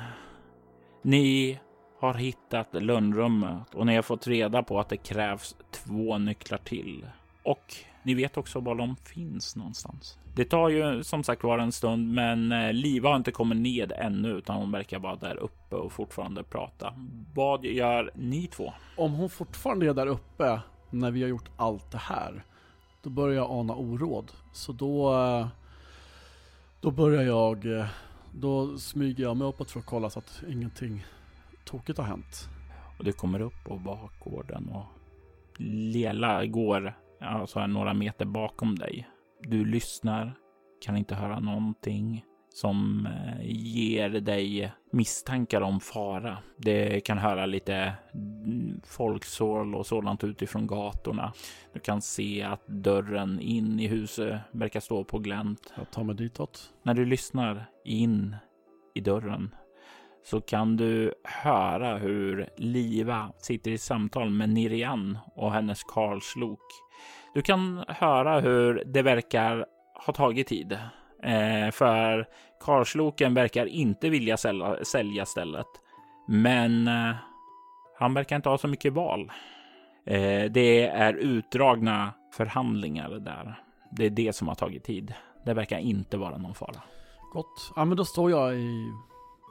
[1.02, 1.60] Ni
[2.00, 7.06] har hittat lönnrummet och ni har fått reda på att det krävs två nycklar till.
[7.44, 10.18] Och ni vet också var de finns någonstans.
[10.34, 13.92] Det tar ju som sagt var en stund, men eh, Liva har inte kommit ned
[13.96, 16.94] ännu, utan hon verkar vara där uppe och fortfarande prata.
[17.34, 18.72] Vad gör ni två?
[18.96, 22.44] Om hon fortfarande är där uppe när vi har gjort allt det här,
[23.02, 24.32] då börjar jag ana oråd.
[24.52, 25.46] Så då, eh,
[26.80, 27.86] då börjar jag, eh,
[28.32, 31.04] då smyger jag mig uppåt för att kolla så att ingenting
[31.64, 32.48] tokigt har hänt.
[32.98, 34.84] Och du kommer upp på bakgården och
[35.58, 36.94] Lela går
[37.24, 39.08] alltså några meter bakom dig.
[39.40, 40.34] Du lyssnar,
[40.80, 46.38] kan inte höra någonting som eh, ger dig misstankar om fara.
[46.56, 47.92] Det kan höra lite
[48.84, 51.32] folksål och sådant utifrån gatorna.
[51.72, 55.72] Du kan se att dörren in i huset verkar stå på glänt.
[55.76, 56.72] Jag tar mig ditåt.
[56.82, 58.36] När du lyssnar in
[58.94, 59.54] i dörren
[60.24, 66.60] så kan du höra hur Liva sitter i samtal med Nirian och hennes Karlslok.
[67.34, 69.66] Du kan höra hur det verkar
[70.06, 70.72] ha tagit tid.
[71.22, 72.28] Eh, för
[72.60, 75.66] Karlsloken verkar inte vilja sälja, sälja stället.
[76.28, 77.14] Men eh,
[77.98, 79.32] han verkar inte ha så mycket val.
[80.06, 83.54] Eh, det är utdragna förhandlingar där.
[83.90, 85.14] Det är det som har tagit tid.
[85.44, 86.82] Det verkar inte vara någon fara.
[87.32, 87.72] Gott.
[87.76, 88.92] Ja, men då står jag i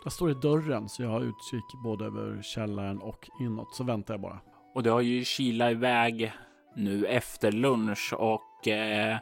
[0.04, 3.76] jag står i dörren så jag har utkik både över källaren och inåt.
[3.76, 4.39] Så väntar jag bara.
[4.74, 6.34] Och det har ju kilat iväg
[6.76, 9.18] nu efter lunch och eh,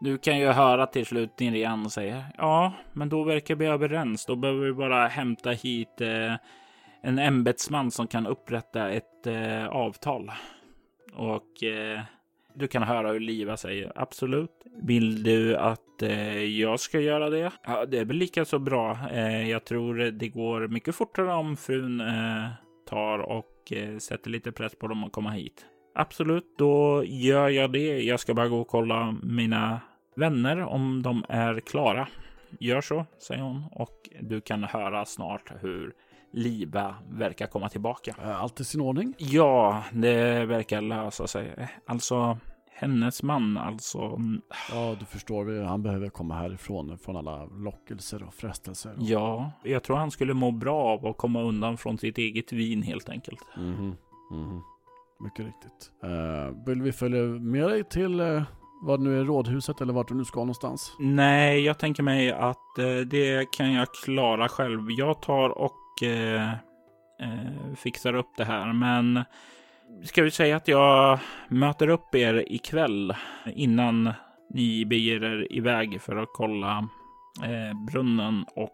[0.00, 4.26] du kan ju höra till slut din Rian säger ja, men då verkar vi överens.
[4.26, 6.34] Då behöver vi bara hämta hit eh,
[7.00, 10.32] en ämbetsman som kan upprätta ett eh, avtal.
[11.14, 12.00] Och eh,
[12.56, 14.50] du kan höra hur Liva säger absolut.
[14.82, 17.52] Vill du att eh, jag ska göra det?
[17.66, 18.98] Ja, det är väl lika så bra.
[19.12, 22.48] Eh, jag tror det går mycket fortare om frun eh,
[22.88, 25.66] tar och eh, sätter lite press på dem att komma hit.
[25.94, 28.02] Absolut, då gör jag det.
[28.02, 29.80] Jag ska bara gå och kolla mina
[30.16, 32.08] vänner om de är klara.
[32.60, 35.92] Gör så, säger hon och du kan höra snart hur
[36.36, 38.14] Liva verkar komma tillbaka.
[38.22, 39.14] Allt i sin ordning?
[39.18, 41.68] Ja, det verkar lösa sig.
[41.86, 44.20] Alltså, hennes man alltså.
[44.70, 45.64] Ja, du förstår.
[45.64, 48.94] Han behöver komma härifrån från alla lockelser och frestelser.
[48.98, 52.82] Ja, jag tror han skulle må bra av att komma undan från sitt eget vin
[52.82, 53.40] helt enkelt.
[53.56, 53.96] Mm -hmm.
[54.32, 54.60] Mm -hmm.
[55.20, 55.92] Mycket riktigt.
[56.04, 58.42] Uh, vill vi följa med dig till uh,
[58.82, 60.96] vad nu är rådhuset eller vart du nu ska någonstans?
[60.98, 64.80] Nej, jag tänker mig att uh, det kan jag klara själv.
[64.90, 66.50] Jag tar och Eh,
[67.18, 69.24] eh, fixar upp det här, men
[70.04, 73.14] ska vi säga att jag möter upp er ikväll
[73.54, 74.12] innan
[74.50, 76.88] ni beger er iväg för att kolla
[77.42, 78.72] eh, brunnen och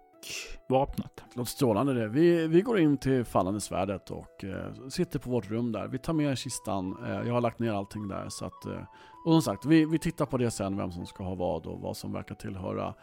[0.69, 1.17] vapnet.
[1.17, 2.09] Det låter strålande det.
[2.09, 5.89] Vi, vi går in till fallande svärdet och eh, sitter på vårt rum där.
[5.89, 6.97] Vi tar med kistan.
[7.07, 8.29] Eh, jag har lagt ner allting där.
[8.29, 8.83] Så att, eh,
[9.27, 11.81] och som sagt, vi, vi tittar på det sen, vem som ska ha vad och
[11.81, 12.95] vad som verkar tillhöra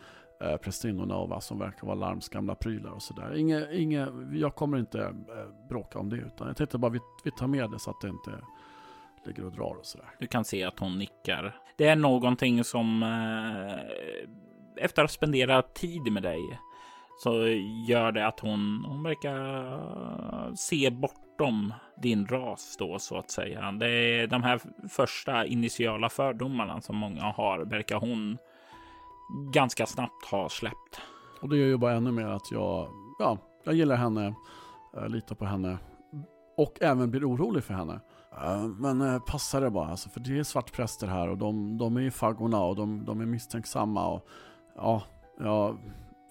[0.42, 3.36] eh, prästinnorna och vad som verkar vara Larms gamla prylar och sådär.
[3.36, 7.32] Inge, inge, jag kommer inte eh, bråka om det, utan jag tänkte bara vi, vi
[7.32, 8.32] tar med det så att det inte
[9.26, 10.08] ligger och drar och sådär.
[10.20, 11.56] Du kan se att hon nickar.
[11.78, 16.60] Det är någonting som eh, efter att ha spenderat tid med dig
[17.24, 17.48] så
[17.88, 23.72] gör det att hon, hon verkar se bortom din ras då så att säga.
[23.72, 28.38] Det är de här första initiala fördomarna som många har verkar hon
[29.52, 31.02] ganska snabbt ha släppt.
[31.42, 32.88] Och det gör ju bara ännu mer att jag,
[33.20, 34.34] ja, jag gillar henne,
[34.94, 35.78] jag litar på henne
[36.58, 38.00] och även blir orolig för henne.
[38.78, 42.02] Men eh, passa det bara, alltså, för det är svartpräster här och de, de är
[42.02, 44.08] i faggorna och de, de är misstänksamma.
[44.08, 44.28] Och,
[44.76, 45.04] ja,
[45.40, 45.78] jag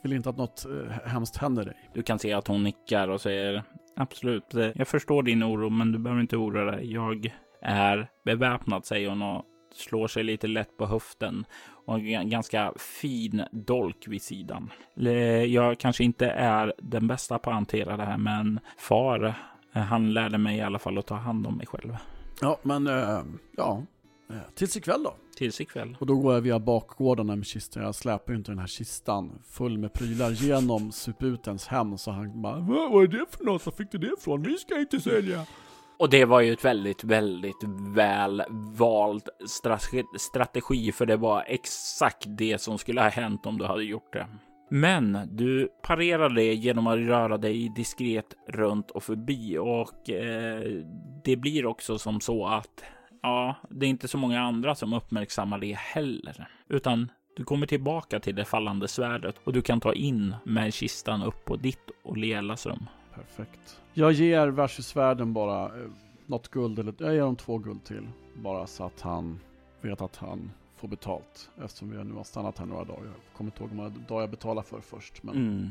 [0.03, 1.91] vill inte att något eh, hemskt händer dig.
[1.95, 3.63] Du kan se att hon nickar och säger
[3.97, 4.55] absolut.
[4.55, 6.93] Eh, jag förstår din oro, men du behöver inte oroa dig.
[6.93, 11.45] Jag är beväpnad, säger hon och slår sig lite lätt på höften
[11.87, 14.71] och en ganska fin dolk vid sidan.
[15.47, 19.35] Jag kanske inte är den bästa på att hantera det här, men far
[19.73, 21.97] Han lärde mig i alla fall att ta hand om mig själv.
[22.41, 23.23] Ja, men eh,
[23.57, 23.83] ja,
[24.31, 25.15] eh, tills ikväll då.
[25.37, 25.97] Tills ikväll.
[26.01, 27.83] Och då går jag via bakgårdarna med kistan.
[27.83, 31.99] Jag släpar ju inte den här kistan full med prylar genom suputens hem.
[31.99, 33.67] Så han bara, vad, vad är det för något?
[33.67, 34.43] Var fick du det ifrån?
[34.43, 35.47] Vi ska inte sälja.
[35.99, 38.43] Och det var ju ett väldigt, väldigt väl
[38.77, 39.29] vald
[40.19, 44.27] strategi, för det var exakt det som skulle ha hänt om du hade gjort det.
[44.71, 50.63] Men du parerar det genom att röra dig diskret runt och förbi och eh,
[51.25, 52.85] det blir också som så att
[53.23, 58.21] ja, det är inte så många andra som uppmärksammar det heller, utan du kommer tillbaka
[58.21, 62.17] till det fallande svärdet och du kan ta in med kistan upp på ditt och
[62.17, 62.89] Lelas rum.
[63.19, 63.81] Perfekt.
[63.95, 65.91] Jag ger Versusvärden bara eh,
[66.27, 68.09] något guld, eller jag ger honom två guld till.
[68.35, 69.41] Bara så att han
[69.81, 71.51] vet att han får betalt.
[71.65, 73.05] Eftersom vi nu har stannat här några dagar.
[73.05, 75.23] Jag kommer inte ihåg hur många dagar jag betalar för först.
[75.23, 75.69] Men Mm.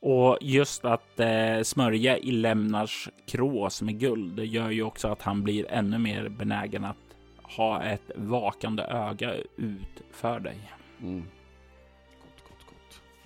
[0.00, 5.42] Och just att eh, smörja i Lämnars krås med guld gör ju också att han
[5.42, 6.96] blir ännu mer benägen att
[7.42, 10.72] ha ett vakande öga ut för dig.
[11.00, 11.24] mm.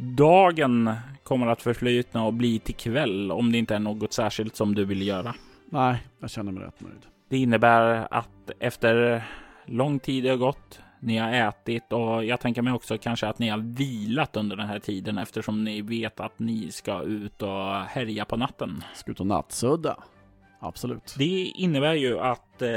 [0.02, 4.74] Dagen kommer att förflytna och bli till kväll om det inte är något särskilt som
[4.74, 5.34] du vill göra.
[5.70, 7.06] Nej, jag känner mig rätt nöjd.
[7.28, 9.24] Det innebär att efter
[9.66, 13.48] lång tid har gått, ni har ätit och jag tänker mig också kanske att ni
[13.48, 18.24] har vilat under den här tiden eftersom ni vet att ni ska ut och härja
[18.24, 18.84] på natten.
[18.94, 19.96] Ska ut och nattsudda.
[20.60, 21.14] Absolut.
[21.18, 22.68] Det innebär ju att eh,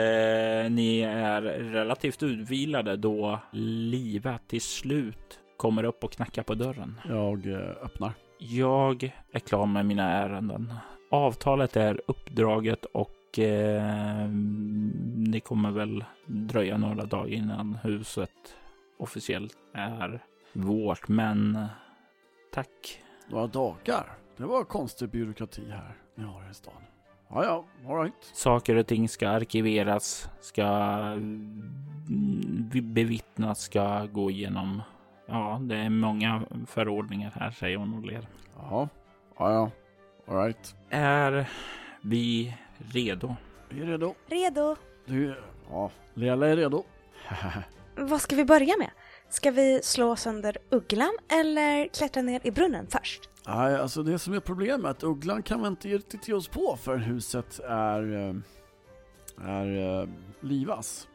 [0.70, 7.00] ni är relativt utvilade då Liva till slut kommer upp och knackar på dörren.
[7.10, 8.14] Jag eh, öppnar.
[8.38, 10.74] Jag är klar med mina ärenden.
[11.12, 14.28] Avtalet är uppdraget och eh,
[15.32, 18.32] det kommer väl dröja några dagar innan huset
[19.00, 21.08] officiellt är vårt.
[21.08, 21.66] Men eh,
[22.54, 23.02] tack.
[23.28, 24.18] Några dagar.
[24.38, 26.74] Det var konstig byråkrati här ni har här i stan.
[27.30, 28.32] Ja, ja, alright.
[28.34, 34.82] Saker och ting ska arkiveras, ska mm, bevittnas, ska gå igenom.
[35.26, 38.28] Ja, det är många förordningar här, säger hon och ler.
[38.58, 38.90] Ja,
[39.38, 39.72] ja, ja.
[40.28, 40.76] Alright.
[40.90, 41.50] Är
[42.02, 43.36] vi redo?
[43.70, 44.16] Vi är redo.
[44.28, 44.76] Redo.
[45.06, 45.36] Du,
[45.70, 46.84] ja, Lela är redo.
[47.96, 48.90] Vad ska vi börja med?
[49.30, 53.30] Ska vi slå sönder ugglan eller klättra ner i brunnen först?
[53.48, 56.78] Nej, alltså det som är problemet, att ugglan kan vi inte riktigt ge oss på
[56.82, 58.36] förrän huset är, eh,
[59.48, 60.10] är eh,
[60.40, 61.08] Livas.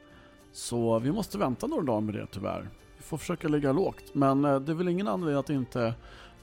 [0.53, 2.69] Så vi måste vänta några dagar med det tyvärr.
[3.01, 5.95] Vi får försöka ligga lågt, men eh, det är väl ingen anledning att inte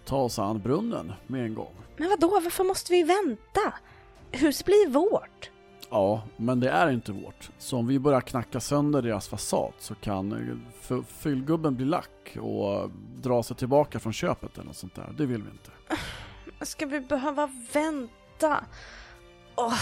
[0.05, 1.73] ta oss an brunnen med en gång.
[1.97, 2.27] Men vad då?
[2.27, 3.73] varför måste vi vänta?
[4.31, 5.51] Huset blir vårt.
[5.89, 7.49] Ja, men det är inte vårt.
[7.57, 10.31] Så om vi börjar knacka sönder deras fasad så kan
[10.89, 15.13] eh, fyllgubben bli lack och dra sig tillbaka från köpet eller något sånt där.
[15.17, 15.71] Det vill vi inte.
[16.65, 18.63] Ska vi behöva vänta?
[19.55, 19.73] Åh,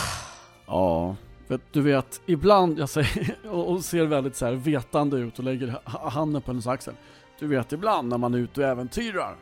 [0.67, 1.15] Ja,
[1.47, 5.67] vet, du vet, ibland, jag säger, och, ser väldigt så här vetande ut och lägger
[5.86, 6.93] ha- handen på hennes axel.
[7.39, 9.36] Du vet, ibland när man är ute och äventyrar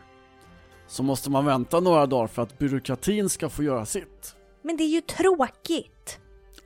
[0.88, 4.36] så måste man vänta några dagar för att byråkratin ska få göra sitt.
[4.62, 6.20] men det är ju tråkigt.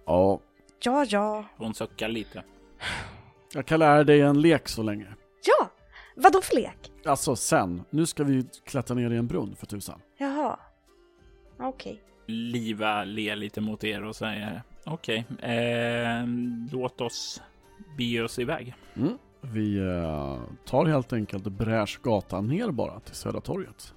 [0.05, 0.39] Ja,
[0.83, 1.45] Ja, ja.
[1.57, 2.43] Hon suckar lite.
[3.53, 5.07] jag kan lära dig en lek så länge.
[5.45, 5.69] Ja!
[6.15, 6.91] Vad då för lek?
[7.05, 10.01] Alltså sen, nu ska vi klättra ner i en brunn för tusan.
[10.17, 10.59] Jaha.
[11.59, 12.01] Okej.
[12.27, 16.27] Liva ler lite mot er och säger okej, eh,
[16.71, 17.41] låt oss
[17.97, 18.75] bege oss iväg.
[18.95, 19.17] Mm.
[19.41, 23.93] Vi eh, tar helt enkelt Brärsgatan ner bara till Södra torget.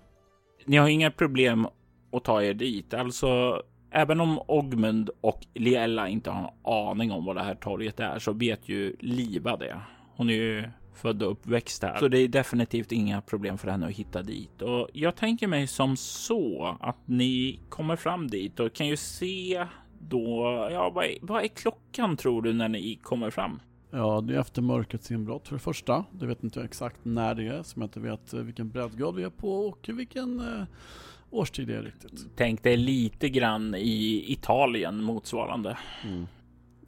[0.65, 1.67] Ni har inga problem
[2.13, 2.95] att ta er dit.
[2.95, 8.01] Alltså, även om Ogmund och Liella inte har en aning om vad det här torget
[8.01, 9.81] är så vet ju Liva det.
[10.17, 11.99] Hon är ju född och uppväxt här.
[11.99, 14.63] Så det är definitivt inga problem för henne att hitta dit.
[14.63, 19.67] Och jag tänker mig som så att ni kommer fram dit och kan ju se
[20.09, 23.61] då, ja vad är, vad är klockan tror du när ni kommer fram?
[23.91, 26.05] Ja, det är efter mörkrets inbrott för det första.
[26.11, 29.15] Det vet inte jag exakt när det är, som jag inte vet eh, vilken breddgrad
[29.15, 30.65] vi är på och vilken eh,
[31.31, 32.27] årstid det är riktigt.
[32.37, 35.79] Tänk dig lite grann i Italien motsvarande.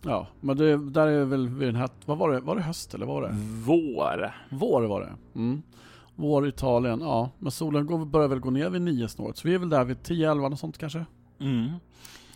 [0.03, 2.95] Ja, men det där är väl vid den här, vad var det, var det höst
[2.95, 3.31] eller var det?
[3.67, 4.35] Vår.
[4.51, 5.39] Vår var det.
[5.41, 5.63] Mm.
[6.17, 7.31] Vår Italien, ja.
[7.39, 9.85] Men solen går, börjar väl gå ner vid nio snåret, så vi är väl där
[9.85, 11.05] vid 10-11 och sånt kanske.
[11.41, 11.71] Mm.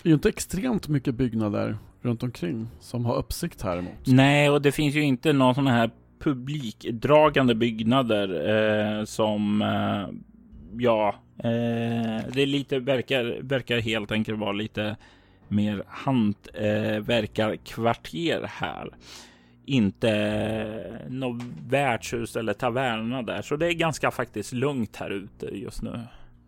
[0.06, 3.92] Det är ju inte extremt mycket byggnader runt omkring som har uppsikt här emot.
[4.06, 8.50] Nej, och det finns ju inte någon sån här publikdragande byggnader
[8.98, 10.08] eh, som eh,
[10.78, 14.96] ja, eh, det är lite verkar verkar helt enkelt vara lite
[15.48, 18.90] mer hantverkarkvarter här.
[19.64, 25.46] Inte eh, något värdshus eller taverna där, så det är ganska faktiskt lugnt här ute
[25.46, 26.00] just nu.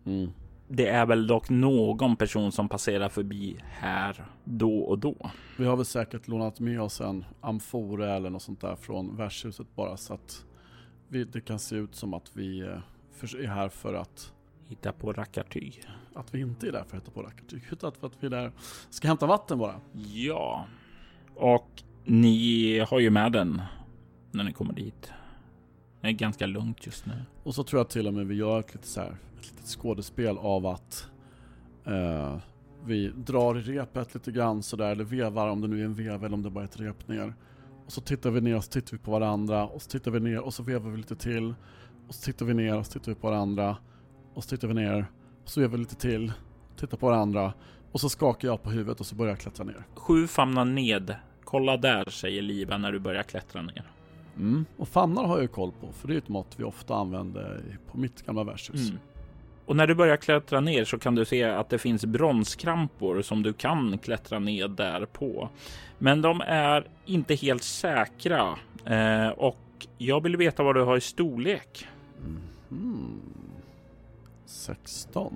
[0.05, 0.29] Mm.
[0.71, 5.29] Det är väl dock någon person som passerar förbi här då och då.
[5.57, 9.75] Vi har väl säkert lånat med oss en amfora eller något sånt där från värdshuset
[9.75, 10.45] bara så att
[11.07, 12.67] vi, det kan se ut som att vi eh,
[13.21, 14.33] är här för att
[14.67, 15.83] Hitta på rackartyg.
[16.13, 18.31] att vi inte är där för att hitta på rackartyg utan för att vi är
[18.31, 18.51] där
[18.89, 19.81] ska hämta vatten bara.
[19.93, 20.65] Ja,
[21.35, 23.61] och ni har ju med den
[24.31, 25.11] när ni kommer dit.
[26.01, 27.13] Det är ganska lugnt just nu.
[27.43, 29.65] Och så tror jag till och med vi gör ett, lite så här, ett litet
[29.65, 31.07] skådespel av att
[31.85, 32.37] eh,
[32.85, 36.23] vi drar i repet lite grann sådär, eller vevar om det nu är en vev
[36.23, 37.33] eller om det bara är ett rep ner.
[37.85, 40.19] Och så tittar vi ner och så tittar vi på varandra och så tittar vi
[40.19, 41.53] ner och så vevar vi lite till.
[42.07, 43.77] Och så tittar vi ner och så tittar vi på varandra.
[44.33, 45.05] Och så tittar vi ner
[45.43, 46.31] och så vevar vi lite till,
[46.75, 47.53] tittar på varandra.
[47.91, 49.83] Och så skakar jag på huvudet och så börjar jag klättra ner.
[49.95, 51.15] Sju famnar ned.
[51.43, 53.91] Kolla där, säger Liva när du börjar klättra ner.
[54.37, 54.65] Mm.
[54.77, 57.77] Och famnar har jag ju koll på, för det är ett mått vi ofta använder
[57.91, 58.89] på mitt gamla värdshus.
[58.89, 59.01] Mm.
[59.69, 63.43] Och när du börjar klättra ner så kan du se att det finns bronskrampor som
[63.43, 65.49] du kan klättra ned där på.
[65.97, 68.55] Men de är inte helt säkra
[68.85, 71.87] eh, och jag vill veta vad du har i storlek.
[72.71, 73.21] Mm.
[74.45, 75.33] 16.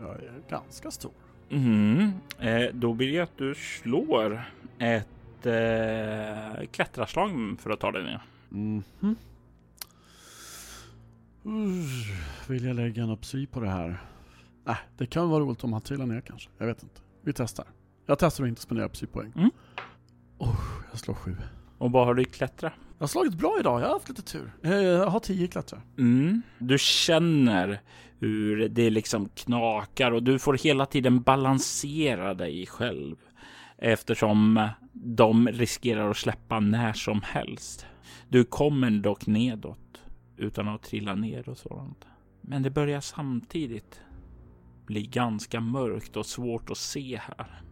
[0.00, 1.12] Jag är ganska stor.
[1.50, 2.12] Mm.
[2.40, 4.42] Eh, då vill jag att du slår
[4.78, 8.22] ett eh, klättraslag för att ta dig ner.
[8.48, 9.16] Mhm.
[12.48, 14.00] Vill jag lägga en psy på det här?
[14.64, 16.50] Nej, det kan vara roligt om han trillar ner kanske.
[16.58, 17.00] Jag vet inte.
[17.22, 17.66] Vi testar.
[18.06, 19.32] Jag testar att inte spendera psypoäng.
[19.36, 19.50] Mm.
[20.38, 21.36] Oh, jag slår sju.
[21.78, 22.72] Och vad har du i klättra?
[22.98, 23.80] Jag har slagit bra idag.
[23.80, 24.52] Jag har haft lite tur.
[24.62, 25.80] Eh, Jag har tio i klättra.
[25.98, 26.42] Mm.
[26.58, 27.80] Du känner
[28.18, 33.16] hur det liksom knakar och du får hela tiden balansera dig själv
[33.78, 37.86] eftersom de riskerar att släppa när som helst.
[38.28, 39.78] Du kommer dock nedåt
[40.36, 42.04] utan att trilla ner och sådant.
[42.40, 44.00] Men det börjar samtidigt
[44.86, 47.62] bli ganska mörkt och svårt att se här.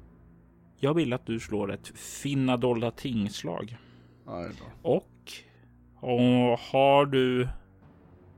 [0.79, 3.77] Jag vill att du slår ett finna dolda tingslag.
[4.83, 5.33] Och,
[6.01, 7.49] och har du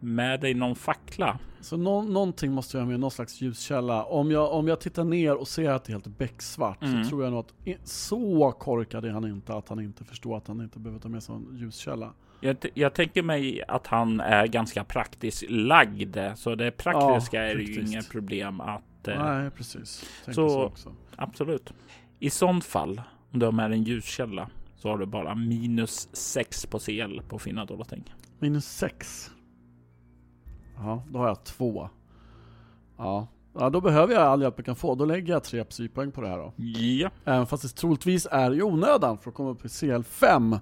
[0.01, 1.39] med dig någon fackla?
[1.61, 4.05] Så nå- någonting måste jag ha med, någon slags ljuskälla.
[4.05, 7.05] Om jag, om jag tittar ner och ser att det är helt becksvart Mm.
[7.05, 10.49] så tror jag nog att så korkad är han inte att han inte förstår att
[10.49, 12.13] han inte behöver ta med sig en ljuskälla.
[12.41, 17.55] Jag, jag tänker mig att han är ganska praktiskt lagd, så det praktiska Ja, är
[17.55, 19.09] ju inget problem att...
[19.09, 20.01] Eh, Nej, precis.
[20.25, 20.93] Tänkte Så- så också.
[21.17, 21.73] Absolut.
[22.19, 26.67] I sånt fall, om du har med en ljuskälla, så har du bara minus 6
[26.67, 28.15] på CL på fina dollarting.
[28.39, 29.31] Minus sex.
[30.77, 31.89] Ja, då har jag två.
[32.97, 33.27] Ja.
[33.55, 34.95] ja, då behöver jag all hjälp jag kan få.
[34.95, 36.53] Då lägger jag tre psypoäng på det här då.
[36.57, 40.59] Ja, Även fast det troligtvis är i onödan för att komma upp i CL5.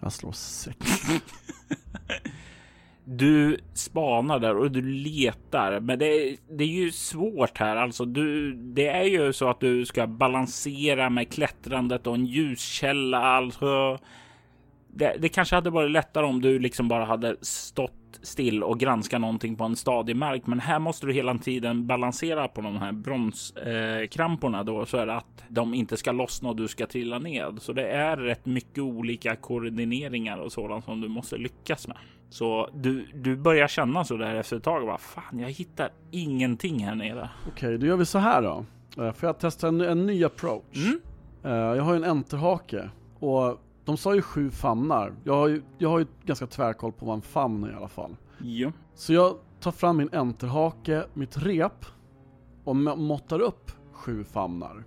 [0.00, 0.76] Jag slår sex.
[3.04, 7.76] du spanar där och du letar, men det, det är ju svårt här.
[7.76, 13.18] Alltså, du, det är ju så att du ska balansera med klättrandet och en ljuskälla.
[13.18, 13.98] Alltså,
[14.88, 19.20] det, det kanske hade varit lättare om du liksom bara hade stått still och granskat
[19.20, 20.46] någonting på en stadig mark.
[20.46, 24.96] Men här måste du hela tiden balansera på de här bronskramporna eh, kramporna då så
[24.96, 27.58] är det att de inte ska lossna och du ska trilla ned.
[27.60, 31.96] Så det är rätt mycket olika koordineringar och sådant som du måste lyckas med.
[32.30, 34.86] Så du, du börjar känna så där efter ett tag.
[34.86, 37.30] Vad fan, jag hittar ingenting här nere.
[37.52, 38.64] Okej, då gör vi så här då.
[39.04, 40.76] Eh, Får jag testa en, en ny approach?
[40.76, 41.00] Mm.
[41.44, 45.12] Eh, Jag har ju en enterhake och de sa ju sju famnar.
[45.24, 47.88] Jag har ju, jag har ju ganska tvärkoll på vad en famn är i alla
[47.88, 48.16] fall.
[48.38, 48.72] Ja.
[48.94, 51.84] Så jag tar fram min enterhake, mitt rep
[52.64, 54.84] och må- måttar upp sju famnar.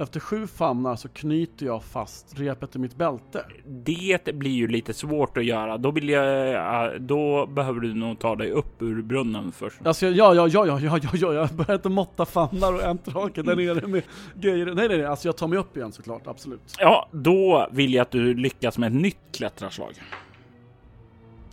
[0.00, 3.44] Efter sju famnar så knyter jag fast repet i mitt bälte.
[3.66, 5.78] Det blir ju lite svårt att göra.
[5.78, 9.86] Då vill jag, ja, då behöver du nog ta dig upp ur brunnen först.
[9.86, 13.42] Alltså ja, ja, ja, ja, ja, ja, ja, jag börjar inte måtta famnar och enterhake
[13.42, 14.02] där nere med
[14.34, 14.66] grejer.
[14.66, 16.74] Nej, nej, nej, alltså jag tar mig upp igen såklart, absolut.
[16.78, 19.92] Ja, då vill jag att du lyckas med ett nytt klättraslag.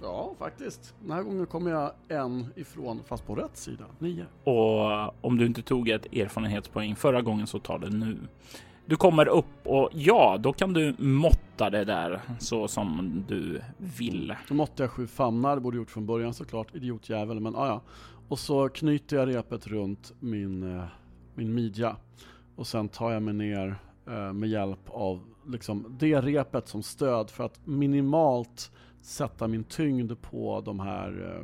[0.02, 0.96] Ja, faktiskt.
[1.02, 3.86] Den här gången kommer jag en ifrån, fast på rätt sida.
[4.00, 4.26] Nio.
[4.44, 8.18] Och om du inte tog ett erfarenhetspoäng förra gången så tar det nu.
[8.86, 14.36] Du kommer upp och ja, då kan du måtta det där så som du vill.
[14.48, 17.68] Då måtte jag sju famnar, det borde jag gjort från början såklart, idiotjävel, men ah,
[17.68, 17.82] ja.
[18.28, 20.84] Och så knyter jag repet runt min, eh,
[21.36, 21.96] min midja.
[22.56, 23.76] Och sen tar jag mig ner
[24.08, 28.72] eh, med hjälp av liksom, det repet som stöd för att minimalt
[29.02, 31.40] sätta min tyngd på de här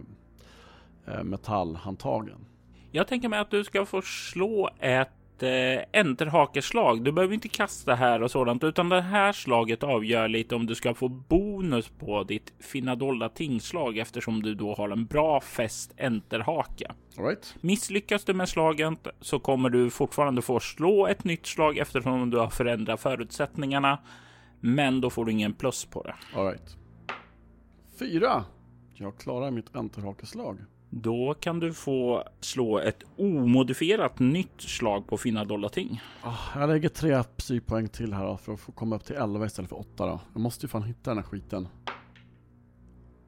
[1.07, 2.45] eh, eh, metallhandtagen.
[2.91, 7.03] Jag tänker mig att du ska få slå ett eh, enterhakeslag.
[7.03, 10.75] Du behöver inte kasta här och sådant, utan det här slaget avgör lite om du
[10.75, 15.93] ska få bonus på ditt fina dolda tingslag eftersom du då har en bra fäst
[15.97, 16.91] enterhake.
[17.17, 17.55] Right.
[17.61, 22.37] Misslyckas du med slaget så kommer du fortfarande få slå ett nytt slag eftersom du
[22.37, 23.99] har förändrat förutsättningarna.
[24.59, 26.15] Men då får du ingen plus på det.
[26.35, 26.77] All right.
[27.99, 28.45] Fyra.
[28.93, 30.57] Jag klarar mitt enterhakeslag.
[30.89, 36.01] Då kan du få slå ett omodifierat nytt slag på fina dollarting.
[36.23, 39.45] Ah, jag lägger tre psykpoäng till här då, för att få komma upp till 11
[39.45, 40.19] istället för 8 då.
[40.33, 41.67] Jag måste ju fan hitta den här skiten.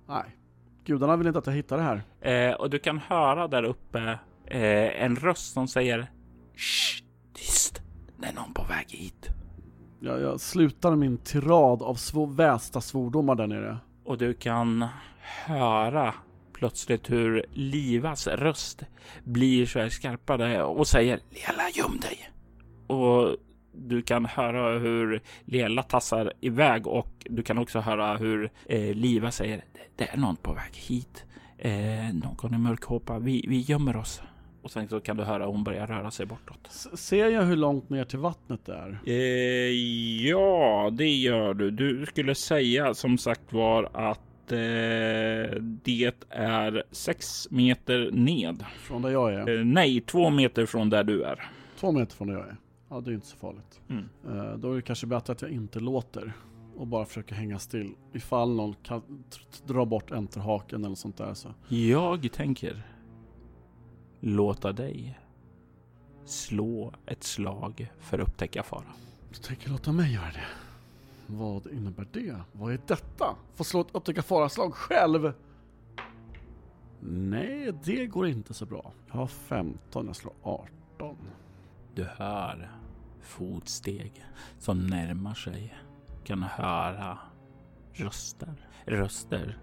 [0.07, 0.37] Nej,
[0.83, 2.03] gudarna vill inte att jag hittar det här.
[2.21, 6.11] Eh, och du kan höra där uppe eh, en röst som säger
[6.55, 7.03] Shh,
[7.33, 7.81] tyst,
[8.19, 9.29] det är någon på väg hit.
[9.99, 13.77] Jag, jag slutar min tirad av svå, västa svordomar där nere.
[14.05, 14.85] Och du kan
[15.45, 16.13] höra
[16.53, 18.83] plötsligt hur Livas röst
[19.23, 22.29] blir så här skarpare och säger Lela göm dig.
[22.87, 23.37] Och
[23.71, 29.31] du kan höra hur Lela tassar iväg och du kan också höra hur eh, Liva
[29.31, 29.63] säger
[29.95, 31.25] det är någon på väg hit.
[31.57, 33.19] Eh, någon i mörkhåpa.
[33.19, 34.21] Vi, vi gömmer oss.
[34.65, 36.67] Och sen så kan du höra hon börjar röra sig bortåt.
[36.69, 38.99] S ser jag hur långt ner till vattnet det är?
[39.05, 39.71] Eh,
[40.27, 41.71] ja, det gör du.
[41.71, 48.65] Du skulle säga som sagt var att eh, det är sex meter ned.
[48.77, 49.59] Från där jag är?
[49.59, 51.51] Eh, nej, två meter från där du är.
[51.79, 52.57] Två meter från där jag är?
[52.89, 53.81] Ja, det är inte så farligt.
[53.89, 54.09] Mm.
[54.27, 56.33] Eh, då är det kanske bättre att jag inte låter
[56.75, 57.91] och bara försöker hänga still.
[58.13, 59.01] Ifall någon kan
[59.67, 61.49] dra bort enterhaken eller sånt där så.
[61.67, 62.94] Jag tänker
[64.25, 65.19] låta dig
[66.25, 68.83] slå ett slag för att upptäcka fara.
[69.29, 70.45] Du tänker låta mig göra det?
[71.27, 72.35] Vad innebär det?
[72.51, 73.35] Vad är detta?
[73.55, 75.33] Få slå ett upptäcka fara-slag själv?
[76.99, 78.91] Nej, det går inte så bra.
[79.07, 81.17] Jag har 15, jag slår 18.
[81.95, 82.71] Du hör
[83.21, 84.25] fotsteg
[84.59, 85.75] som närmar sig.
[86.23, 87.17] Kan höra
[87.93, 88.69] röster.
[88.85, 89.57] Röster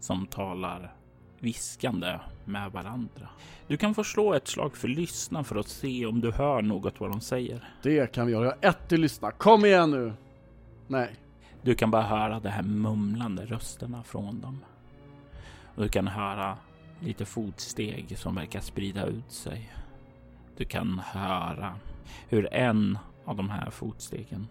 [0.00, 0.94] som talar
[1.40, 3.28] viskande med varandra.
[3.66, 7.00] Du kan få slå ett slag för lyssna för att se om du hör något
[7.00, 7.68] vad de säger.
[7.82, 8.44] Det kan vi göra.
[8.44, 9.30] Jag har ett till lyssna.
[9.30, 10.12] Kom igen nu!
[10.86, 11.16] Nej.
[11.62, 14.64] Du kan bara höra de här mumlande rösterna från dem.
[15.74, 16.56] Och du kan höra
[17.00, 19.72] lite fotsteg som verkar sprida ut sig.
[20.56, 21.74] Du kan höra
[22.28, 24.46] hur en av de här fotstegen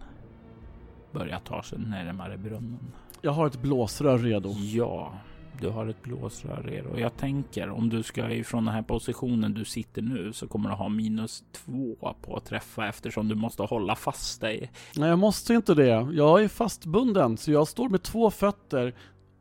[1.12, 2.92] börjar ta sig närmare brunnen.
[3.20, 4.50] Jag har ett blåsrör redo.
[4.50, 5.12] Ja,
[5.60, 6.98] du har ett blåsrör redo.
[6.98, 10.76] Jag tänker om du ska ifrån den här positionen du sitter nu så kommer du
[10.76, 14.70] ha minus två på att träffa eftersom du måste hålla fast dig.
[14.96, 16.08] Nej, jag måste inte det.
[16.12, 18.94] Jag är fastbunden så jag står med två fötter.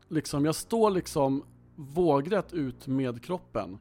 [0.09, 1.43] Liksom, jag står liksom
[1.75, 3.77] vågrätt ut med kroppen.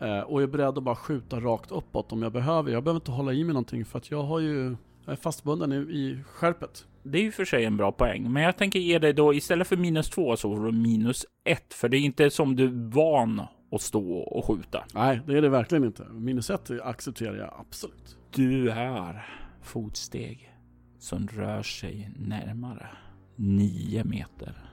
[0.00, 2.72] Eh, och är beredd att bara skjuta rakt uppåt om jag behöver.
[2.72, 5.72] Jag behöver inte hålla i mig någonting för att jag har ju jag är fastbunden
[5.72, 6.86] i, i skärpet.
[7.12, 9.68] Det är ju för sig en bra poäng, men jag tänker ge dig då istället
[9.68, 12.90] för minus två så får du minus ett, för det är inte som du är
[12.90, 14.84] van att stå och skjuta.
[14.94, 16.04] Nej, det är det verkligen inte.
[16.04, 18.16] Minus ett accepterar jag absolut.
[18.30, 19.26] Du hör
[19.62, 20.52] fotsteg
[20.98, 22.88] som rör sig närmare.
[23.36, 24.70] Nio meter.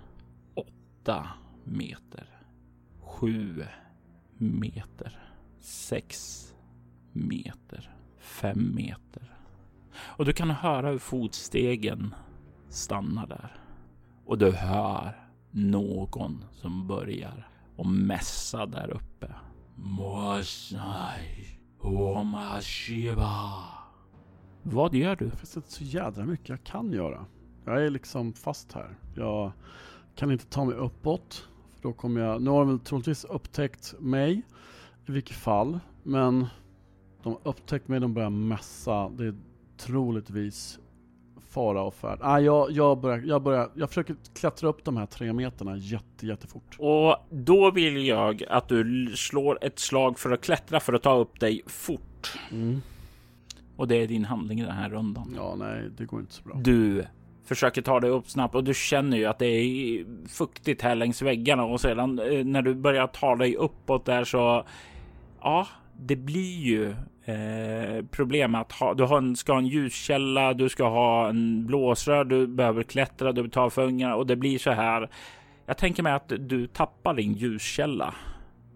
[0.54, 1.28] Åtta
[1.64, 2.26] meter.
[3.02, 3.64] Sju
[4.38, 5.20] meter.
[5.60, 6.44] Sex
[7.12, 7.96] meter.
[8.18, 9.34] Fem meter.
[9.96, 12.16] Och du kan höra hur fotstegen
[12.74, 13.58] stannar där.
[14.26, 19.36] Och du hör någon som börjar och mässa där uppe.
[19.76, 23.64] Moasnai Omashiva.
[24.64, 25.26] Vad gör du?
[25.30, 27.26] Det finns inte så jädra mycket jag kan göra.
[27.66, 28.98] Jag är liksom fast här.
[29.16, 29.52] Jag
[30.16, 31.48] kan inte ta mig uppåt.
[31.76, 34.42] För då kommer jag, nu har de väl troligtvis upptäckt mig.
[35.08, 35.80] I vilket fall.
[36.04, 36.48] Men
[37.24, 39.10] de har upptäckt mig, de börjar mässa.
[39.10, 39.36] Det är
[39.78, 40.80] troligtvis
[41.54, 42.20] fara och färd.
[42.22, 46.28] Ah, jag, jag, börjar, jag, börjar, jag försöker klättra upp de här tre meterna jätte,
[46.28, 46.76] jättefort.
[46.80, 51.16] Och då vill jag att du slår ett slag för att klättra för att ta
[51.16, 52.40] upp dig fort.
[52.52, 52.82] Mm.
[53.76, 55.34] Och det är din handling i den här rundan.
[55.36, 56.56] Ja, nej, det går inte så bra.
[56.56, 57.06] Du
[57.46, 61.22] försöker ta dig upp snabbt och du känner ju att det är fuktigt här längs
[61.22, 64.66] väggarna och sedan eh, när du börjar ta dig uppåt där så
[65.42, 65.68] ja,
[66.00, 66.96] det blir ju
[67.26, 68.94] eh, problem att ha.
[68.94, 73.32] Du har en, ska ha en ljuskälla, du ska ha en blåsrör, du behöver klättra,
[73.32, 75.10] du tar fungarna och det blir så här.
[75.66, 78.14] Jag tänker mig att du tappar din ljuskälla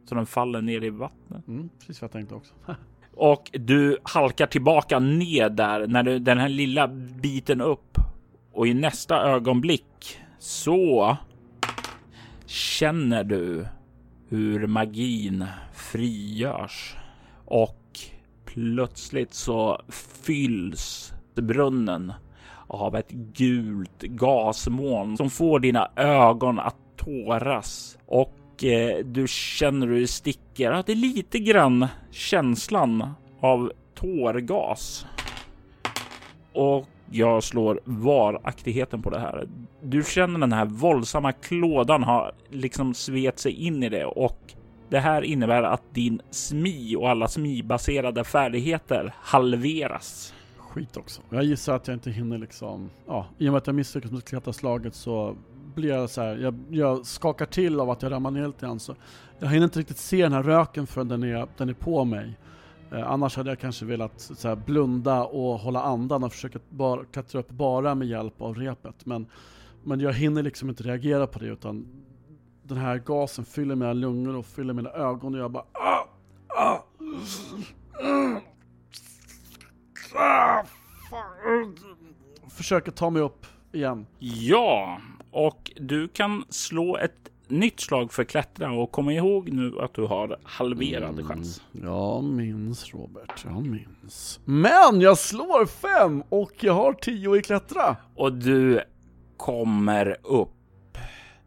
[0.06, 1.48] så den faller ner i vattnet.
[1.48, 2.54] Mm, precis vad jag tänkte också.
[3.20, 6.88] Och du halkar tillbaka ner där när du den här lilla
[7.22, 7.98] biten upp
[8.52, 11.18] och i nästa ögonblick så
[12.46, 13.68] känner du
[14.30, 16.96] hur magin frigörs
[17.46, 17.87] och
[18.58, 19.82] plötsligt så
[20.24, 22.14] fylls brunnen
[22.68, 30.00] av ett gult gasmoln som får dina ögon att tåras och eh, du känner hur
[30.00, 30.72] det sticker.
[30.72, 35.06] Ja, det är lite grann känslan av tårgas.
[36.54, 39.48] Och jag slår varaktigheten på det här.
[39.82, 44.54] Du känner den här våldsamma klådan har liksom svet sig in i det och
[44.90, 50.34] det här innebär att din smi och alla smi-baserade färdigheter halveras.
[50.58, 51.22] Skit också.
[51.30, 54.24] Jag gissar att jag inte hinner liksom, ja, i och med att jag misslyckas med
[54.24, 55.36] klättra slaget så
[55.76, 58.80] blir jag så här, jag, jag, skakar till av att jag ramlar ner lite grann
[58.80, 58.96] så
[59.40, 62.38] jag hinner inte riktigt se den här röken förrän den är, den är på mig.
[62.92, 67.06] Eh, annars hade jag kanske velat så här, blunda och hålla andan och försöka bara,
[67.06, 69.06] klättra upp bara med hjälp av repet.
[69.06, 69.28] Men,
[69.84, 71.86] men jag hinner liksom inte reagera på det utan
[72.68, 76.08] den här gasen fyller mina lungor och fyller mina ögon och jag bara ah,
[76.48, 76.84] ah,
[80.14, 80.64] ah,
[82.50, 84.06] Försöker ta mig upp igen.
[84.20, 85.02] Ja,
[85.32, 90.02] och du kan slå ett nytt slag för klättra och kom ihåg nu att du
[90.02, 91.62] har halverad mm, chans.
[91.72, 94.40] Jag minns Robert, jag minns.
[94.46, 97.96] Men jag slår fem och jag har tio i klättra.
[98.16, 98.82] Och du
[99.38, 100.57] kommer upp.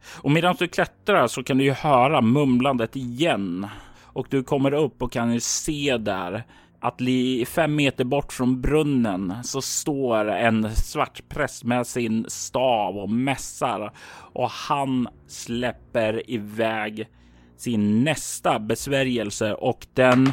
[0.05, 3.67] Och medan du klättrar så kan du ju höra mumlandet igen.
[4.13, 6.45] Och du kommer upp och kan ju se där
[6.81, 7.01] att
[7.47, 13.93] fem meter bort från brunnen så står en svart präst med sin stav och mässar
[14.33, 17.09] och han släpper iväg
[17.57, 20.33] sin nästa besvärjelse och den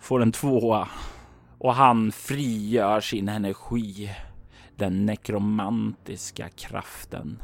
[0.00, 0.88] får en tvåa
[1.58, 4.10] och han frigör sin energi.
[4.76, 7.42] Den nekromantiska kraften.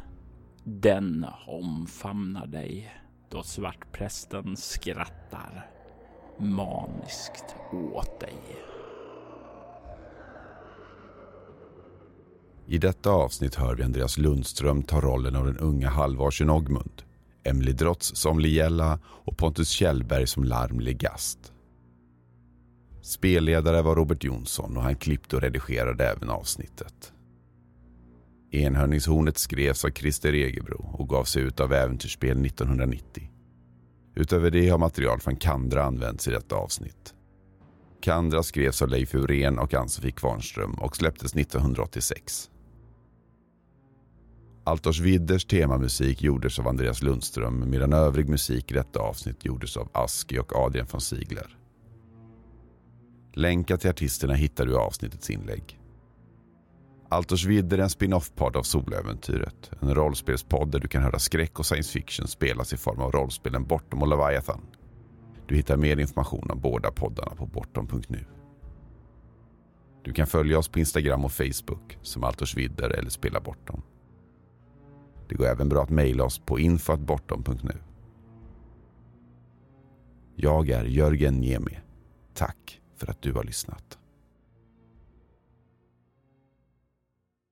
[0.68, 2.94] Den omfamnar dig
[3.30, 5.70] då svartprästen skrattar
[6.38, 7.44] maniskt
[7.94, 8.34] åt dig.
[12.66, 17.02] I detta avsnitt hör vi Andreas Lundström ta rollen av den unga halvarsen Ogmund,
[17.44, 21.52] Emily Drotz som Liella och Pontus Kjellberg som Larm Legast.
[23.02, 27.12] Spelledare var Robert Jonsson och han klippte och redigerade även avsnittet.
[28.50, 33.30] Enhörningshornet skrevs av Christer Egebro och gavs ut av Äventyrsspel 1990.
[34.14, 37.14] Utöver det har material från Kandra använts i detta avsnitt.
[38.00, 42.50] Kandra skrevs av Leif Urén och Ann-Sofie Kvarnström och släpptes 1986.
[44.64, 49.88] Altors Widders temamusik gjordes av Andreas Lundström medan övrig musik i detta avsnitt gjordes av
[49.92, 51.58] Aski och Adrian von Sigler.
[53.34, 55.80] Länkar till artisterna hittar du i avsnittets inlägg.
[57.08, 59.70] Altersvidd är en spin-off-podd av Soläventyret.
[59.80, 63.64] En rollspelspodd där du kan höra skräck och science fiction spelas i form av rollspelen
[63.64, 64.60] Bortom och Leviathan.
[65.46, 68.24] Du hittar mer information om båda poddarna på bortom.nu.
[70.02, 73.82] Du kan följa oss på Instagram och Facebook som Altersvidder eller Spela Bortom.
[75.28, 77.78] Det går även bra att mejla oss på info.bortom.nu.
[80.36, 81.78] Jag är Jörgen Niemi.
[82.34, 83.98] Tack för att du har lyssnat.